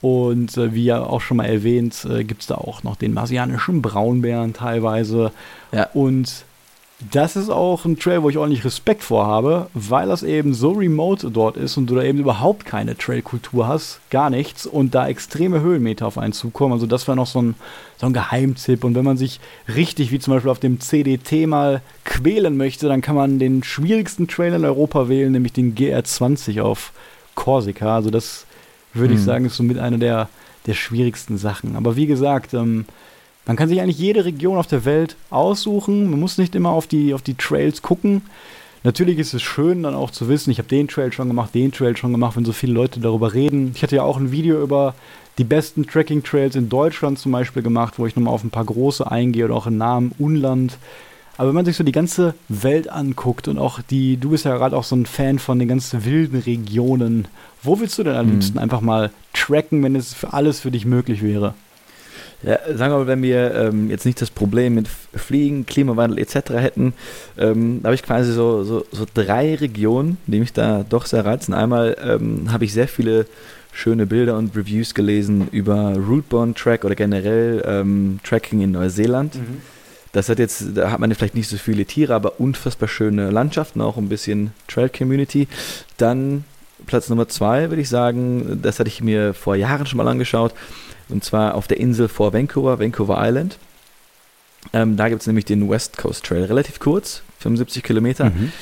[0.00, 3.14] Und äh, wie ja auch schon mal erwähnt, äh, gibt es da auch noch den
[3.14, 5.32] marsianischen Braunbären teilweise.
[5.72, 5.88] Ja.
[5.92, 6.44] Und
[7.12, 10.72] das ist auch ein Trail, wo ich ordentlich Respekt vor habe, weil das eben so
[10.72, 15.06] remote dort ist und du da eben überhaupt keine Trailkultur hast, gar nichts und da
[15.06, 16.72] extreme Höhenmeter auf einen zukommen.
[16.72, 17.54] Also das war noch so ein,
[17.98, 18.82] so ein Geheimtipp.
[18.82, 19.38] Und wenn man sich
[19.72, 24.26] richtig, wie zum Beispiel auf dem CDT mal quälen möchte, dann kann man den schwierigsten
[24.26, 26.92] Trail in Europa wählen, nämlich den GR20 auf
[27.36, 27.94] Korsika.
[27.94, 28.44] Also das
[28.92, 29.20] würde hm.
[29.20, 30.28] ich sagen, ist so mit einer der,
[30.66, 31.76] der schwierigsten Sachen.
[31.76, 32.86] Aber wie gesagt, ähm,
[33.48, 36.10] man kann sich eigentlich jede Region auf der Welt aussuchen.
[36.10, 38.20] Man muss nicht immer auf die, auf die Trails gucken.
[38.84, 41.72] Natürlich ist es schön, dann auch zu wissen, ich habe den Trail schon gemacht, den
[41.72, 43.72] Trail schon gemacht, wenn so viele Leute darüber reden.
[43.74, 44.94] Ich hatte ja auch ein Video über
[45.38, 49.10] die besten Trekking-Trails in Deutschland zum Beispiel gemacht, wo ich nochmal auf ein paar große
[49.10, 50.76] eingehe oder auch in Namen Unland.
[51.38, 54.58] Aber wenn man sich so die ganze Welt anguckt und auch die, du bist ja
[54.58, 57.28] gerade auch so ein Fan von den ganzen wilden Regionen,
[57.62, 58.32] wo willst du denn am mhm.
[58.32, 61.54] liebsten einfach mal tracken, wenn es für alles für dich möglich wäre?
[62.42, 66.50] Ja, sagen wir mal, wenn wir ähm, jetzt nicht das Problem mit Fliegen, Klimawandel etc.
[66.50, 66.92] hätten,
[67.36, 71.52] ähm, habe ich quasi so, so, so, drei Regionen, die mich da doch sehr reizen.
[71.52, 73.26] Einmal ähm, habe ich sehr viele
[73.72, 79.34] schöne Bilder und Reviews gelesen über Rootborne Track oder generell ähm, Tracking in Neuseeland.
[79.34, 79.60] Mhm.
[80.12, 83.80] Das hat jetzt, da hat man vielleicht nicht so viele Tiere, aber unfassbar schöne Landschaften,
[83.80, 85.48] auch ein bisschen Trail Community.
[85.96, 86.44] Dann
[86.86, 90.54] Platz Nummer zwei, würde ich sagen, das hatte ich mir vor Jahren schon mal angeschaut
[91.08, 93.58] und zwar auf der Insel vor Vancouver, Vancouver Island.
[94.72, 98.26] Ähm, da gibt es nämlich den West Coast Trail, relativ kurz, 75 Kilometer.
[98.26, 98.52] Mhm.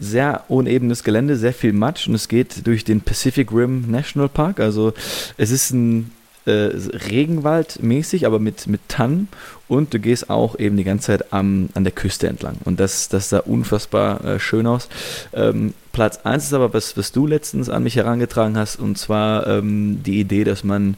[0.00, 4.60] Sehr unebenes Gelände, sehr viel Matsch und es geht durch den Pacific Rim National Park.
[4.60, 4.92] Also
[5.36, 6.12] es ist ein
[6.48, 6.70] äh,
[7.10, 9.28] Regenwald mäßig, aber mit, mit Tannen
[9.66, 12.56] und du gehst auch eben die ganze Zeit am, an der Küste entlang.
[12.64, 14.88] Und das, das sah unfassbar äh, schön aus.
[15.32, 19.46] Ähm, Platz 1 ist aber was, was du letztens an mich herangetragen hast, und zwar
[19.46, 20.96] ähm, die Idee, dass man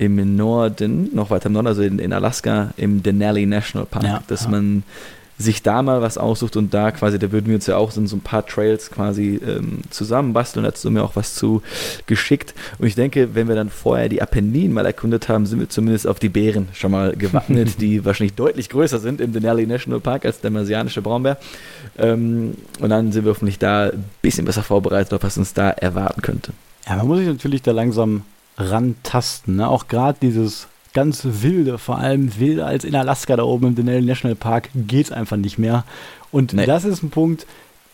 [0.00, 4.22] im Norden, noch weiter im Norden, also in, in Alaska, im Denali National Park, ja,
[4.28, 4.50] dass ja.
[4.50, 4.82] man
[5.36, 8.00] sich da mal was aussucht und da quasi, da würden wir uns ja auch so
[8.00, 10.64] ein paar Trails quasi ähm, zusammenbasteln.
[10.64, 11.62] Da hast du mir auch was zu
[12.06, 12.54] geschickt.
[12.78, 16.06] Und ich denke, wenn wir dann vorher die Apenninen mal erkundet haben, sind wir zumindest
[16.06, 20.24] auf die Bären schon mal gewappnet, die wahrscheinlich deutlich größer sind im Denali National Park
[20.24, 21.38] als der marsianische Braunbär.
[21.98, 25.70] Ähm, und dann sind wir hoffentlich da ein bisschen besser vorbereitet auf was uns da
[25.70, 26.52] erwarten könnte.
[26.86, 28.24] Ja, man muss sich natürlich da langsam
[28.60, 29.56] rantasten.
[29.56, 29.68] Ne?
[29.68, 34.02] Auch gerade dieses ganz wilde, vor allem wilder als in Alaska da oben im Denali
[34.02, 35.84] National Park, geht es einfach nicht mehr.
[36.32, 36.66] Und nee.
[36.66, 37.46] das ist ein Punkt,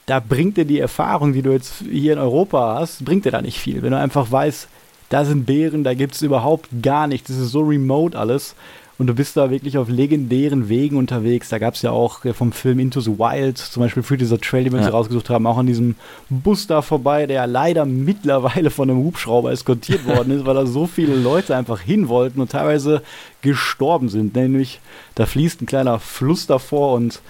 [0.06, 3.42] da bringt dir die Erfahrung, die du jetzt hier in Europa hast, bringt dir da
[3.42, 3.82] nicht viel.
[3.82, 4.68] Wenn du einfach weißt,
[5.08, 8.54] da sind Bären, da gibt es überhaupt gar nichts, das ist so remote alles.
[8.98, 11.50] Und du bist da wirklich auf legendären Wegen unterwegs.
[11.50, 14.40] Da gab es ja auch äh, vom Film Into the Wild, zum Beispiel für dieser
[14.40, 14.92] Trail, den wir uns ja.
[14.92, 15.96] rausgesucht haben, auch an diesem
[16.30, 20.86] Bus da vorbei, der leider mittlerweile von einem Hubschrauber eskortiert worden ist, weil da so
[20.86, 23.02] viele Leute einfach hin wollten und teilweise
[23.42, 24.34] gestorben sind.
[24.34, 24.80] Nämlich,
[25.14, 27.20] da fließt ein kleiner Fluss davor und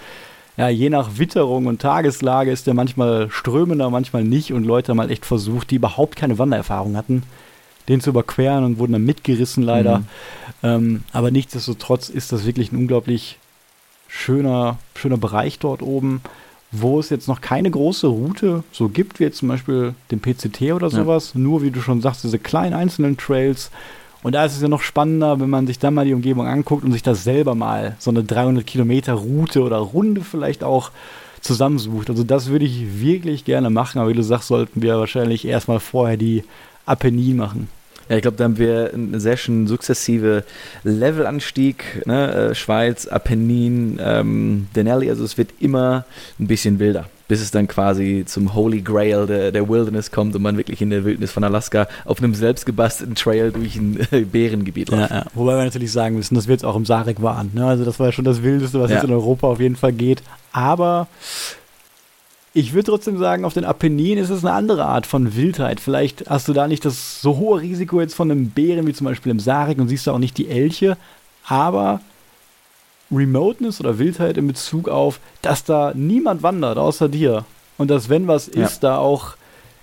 [0.55, 4.99] ja, je nach Witterung und Tageslage ist der manchmal strömender, manchmal nicht und Leute haben
[4.99, 7.23] halt echt versucht, die überhaupt keine Wandererfahrung hatten,
[7.89, 9.99] den zu überqueren und wurden dann mitgerissen leider.
[9.99, 10.05] Mhm.
[10.63, 13.37] Ähm, aber nichtsdestotrotz ist das wirklich ein unglaublich
[14.07, 16.21] schöner, schöner Bereich dort oben,
[16.71, 20.73] wo es jetzt noch keine große Route so gibt, wie jetzt zum Beispiel den PCT
[20.73, 21.31] oder sowas.
[21.33, 21.39] Ja.
[21.39, 23.71] Nur, wie du schon sagst, diese kleinen einzelnen Trails.
[24.23, 26.83] Und da ist es ja noch spannender, wenn man sich dann mal die Umgebung anguckt
[26.83, 30.91] und sich das selber mal, so eine 300 Kilometer Route oder Runde vielleicht auch
[31.39, 32.09] zusammensucht.
[32.09, 35.79] Also das würde ich wirklich gerne machen, aber wie du sagst, sollten wir wahrscheinlich erstmal
[35.79, 36.43] vorher die
[36.85, 37.69] Apennin machen.
[38.09, 40.43] Ja, ich glaube, da haben wir einen sehr schön sukzessive
[40.83, 42.05] Levelanstieg.
[42.05, 42.33] Ne?
[42.33, 45.09] Äh, Schweiz, Apennin, ähm, Denali.
[45.09, 46.05] Also es wird immer
[46.39, 50.41] ein bisschen wilder, bis es dann quasi zum Holy Grail der, der Wilderness kommt und
[50.41, 54.89] man wirklich in der Wildnis von Alaska auf einem selbstgebastelten Trail durch ein äh, Bärengebiet
[54.89, 55.11] läuft.
[55.11, 55.25] Ja, ja.
[55.33, 57.51] Wobei wir natürlich sagen müssen, das wird es auch im Sarek waren.
[57.53, 57.65] Ne?
[57.65, 58.97] Also das war ja schon das Wildeste, was ja.
[58.97, 60.23] jetzt in Europa auf jeden Fall geht.
[60.53, 61.07] Aber
[62.57, 65.79] Ich würde trotzdem sagen, auf den Apenninen ist es eine andere Art von Wildheit.
[65.79, 69.05] Vielleicht hast du da nicht das so hohe Risiko jetzt von einem Bären wie zum
[69.05, 70.97] Beispiel im Sarik und siehst da auch nicht die Elche,
[71.45, 72.01] aber
[73.11, 77.45] Remoteness oder Wildheit in Bezug auf, dass da niemand wandert außer dir
[77.77, 78.65] und dass wenn was ja.
[78.65, 79.35] ist, da auch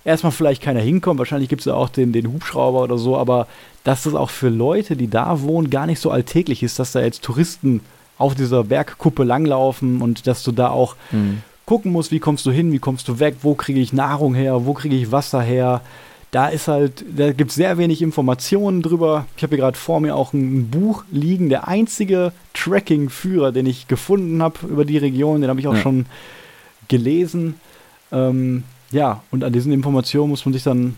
[0.03, 1.17] erstmal vielleicht keiner hinkommt.
[1.17, 3.47] Wahrscheinlich gibt es ja auch den, den Hubschrauber oder so, aber
[3.85, 6.99] dass das auch für Leute, die da wohnen, gar nicht so alltäglich ist, dass da
[6.99, 7.79] jetzt Touristen
[8.17, 11.41] auf dieser Bergkuppe langlaufen und dass du da auch mhm.
[11.65, 14.65] Gucken musst, wie kommst du hin, wie kommst du weg, wo kriege ich Nahrung her,
[14.65, 15.81] wo kriege ich Wasser her.
[16.31, 19.25] Da ist halt, da gibt es sehr wenig Informationen drüber.
[19.37, 23.87] Ich habe hier gerade vor mir auch ein Buch liegen, der einzige Tracking-Führer, den ich
[23.87, 25.81] gefunden habe über die Region, den habe ich auch ja.
[25.81, 26.05] schon
[26.87, 27.55] gelesen.
[28.11, 30.95] Ähm, ja, und an diesen Informationen muss man sich dann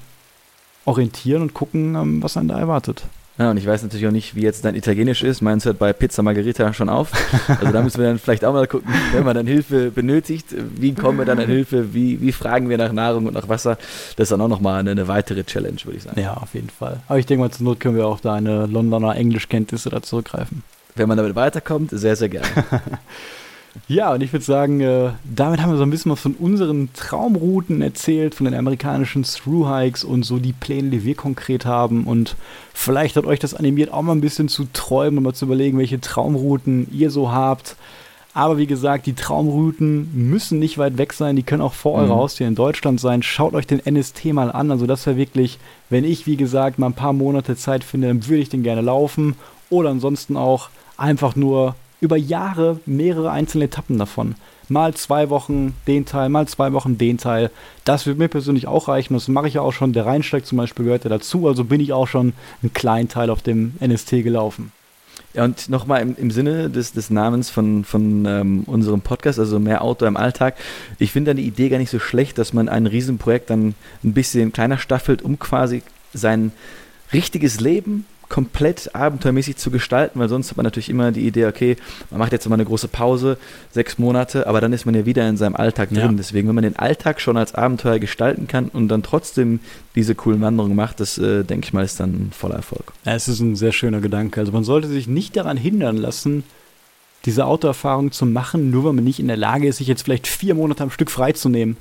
[0.85, 3.03] orientieren und gucken, ähm, was einen da erwartet.
[3.37, 5.41] Ja, und ich weiß natürlich auch nicht, wie jetzt dein Italienisch ist.
[5.41, 7.11] Meins hört bei Pizza Margherita schon auf.
[7.47, 10.93] Also da müssen wir dann vielleicht auch mal gucken, wenn man dann Hilfe benötigt, wie
[10.93, 13.77] kommen wir dann an Hilfe, wie, wie fragen wir nach Nahrung und nach Wasser.
[14.15, 16.19] Das ist dann auch nochmal eine, eine weitere Challenge, würde ich sagen.
[16.19, 16.99] Ja, auf jeden Fall.
[17.07, 20.63] Aber ich denke mal, zur Not können wir auf deine Londoner Englischkenntnisse da zurückgreifen.
[20.95, 22.47] Wenn man damit weiterkommt, sehr, sehr gerne.
[23.87, 26.89] Ja, und ich würde sagen, äh, damit haben wir so ein bisschen was von unseren
[26.93, 32.05] Traumrouten erzählt, von den amerikanischen Thru-Hikes und so die Pläne, die wir konkret haben.
[32.05, 32.35] Und
[32.73, 35.77] vielleicht hat euch das animiert, auch mal ein bisschen zu träumen und mal zu überlegen,
[35.77, 37.75] welche Traumrouten ihr so habt.
[38.33, 42.03] Aber wie gesagt, die Traumrouten müssen nicht weit weg sein, die können auch vor mhm.
[42.03, 43.23] eurer Haustür in Deutschland sein.
[43.23, 44.69] Schaut euch den NST mal an.
[44.69, 45.57] Also das wäre wirklich,
[45.89, 48.81] wenn ich, wie gesagt, mal ein paar Monate Zeit finde, dann würde ich den gerne
[48.81, 49.35] laufen.
[49.71, 54.35] Oder ansonsten auch einfach nur über Jahre mehrere einzelne Etappen davon.
[54.69, 57.51] Mal zwei Wochen den Teil, mal zwei Wochen den Teil.
[57.85, 59.13] Das wird mir persönlich auch reichen.
[59.13, 59.93] Das mache ich ja auch schon.
[59.93, 61.47] Der Rheinsteig zum Beispiel gehört ja dazu.
[61.47, 64.73] Also bin ich auch schon einen kleinen Teil auf dem NST gelaufen.
[65.33, 69.59] Ja, und nochmal im, im Sinne des, des Namens von, von ähm, unserem Podcast, also
[69.59, 70.55] mehr Auto im Alltag.
[70.99, 74.51] Ich finde die Idee gar nicht so schlecht, dass man ein Riesenprojekt dann ein bisschen
[74.51, 75.83] kleiner staffelt, um quasi
[76.13, 76.51] sein
[77.13, 81.77] richtiges Leben komplett abenteuermäßig zu gestalten, weil sonst hat man natürlich immer die Idee, okay,
[82.09, 83.37] man macht jetzt mal eine große Pause,
[83.71, 85.97] sechs Monate, aber dann ist man ja wieder in seinem Alltag drin.
[85.97, 86.11] Ja.
[86.11, 89.59] Deswegen, wenn man den Alltag schon als Abenteuer gestalten kann und dann trotzdem
[89.95, 92.91] diese coolen Wanderungen macht, das äh, denke ich mal, ist dann ein voller Erfolg.
[93.05, 94.39] Ja, es ist ein sehr schöner Gedanke.
[94.41, 96.43] Also man sollte sich nicht daran hindern lassen,
[97.25, 100.27] diese Autoerfahrung zu machen, nur weil man nicht in der Lage ist, sich jetzt vielleicht
[100.27, 101.77] vier Monate am Stück freizunehmen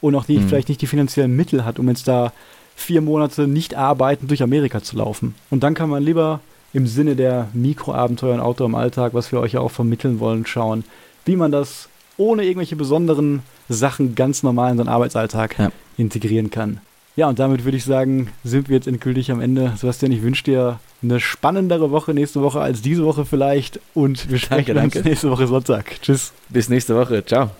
[0.00, 0.48] und auch nicht, mhm.
[0.48, 2.32] vielleicht nicht die finanziellen Mittel hat, um jetzt da
[2.80, 5.34] vier Monate nicht arbeiten durch Amerika zu laufen.
[5.50, 6.40] Und dann kann man lieber
[6.72, 10.46] im Sinne der Mikroabenteuer und Outdoor im Alltag, was wir euch ja auch vermitteln wollen,
[10.46, 10.84] schauen,
[11.24, 15.72] wie man das ohne irgendwelche besonderen Sachen ganz normal in seinen Arbeitsalltag ja.
[15.96, 16.80] integrieren kann.
[17.16, 19.72] Ja, und damit würde ich sagen, sind wir jetzt endgültig am Ende.
[19.76, 24.38] Sebastian, ich wünsche dir eine spannendere Woche nächste Woche als diese Woche vielleicht und wir
[24.38, 24.98] sprechen danke, danke.
[24.98, 26.00] uns nächste Woche Sonntag.
[26.02, 26.32] Tschüss.
[26.48, 27.24] Bis nächste Woche.
[27.24, 27.50] Ciao.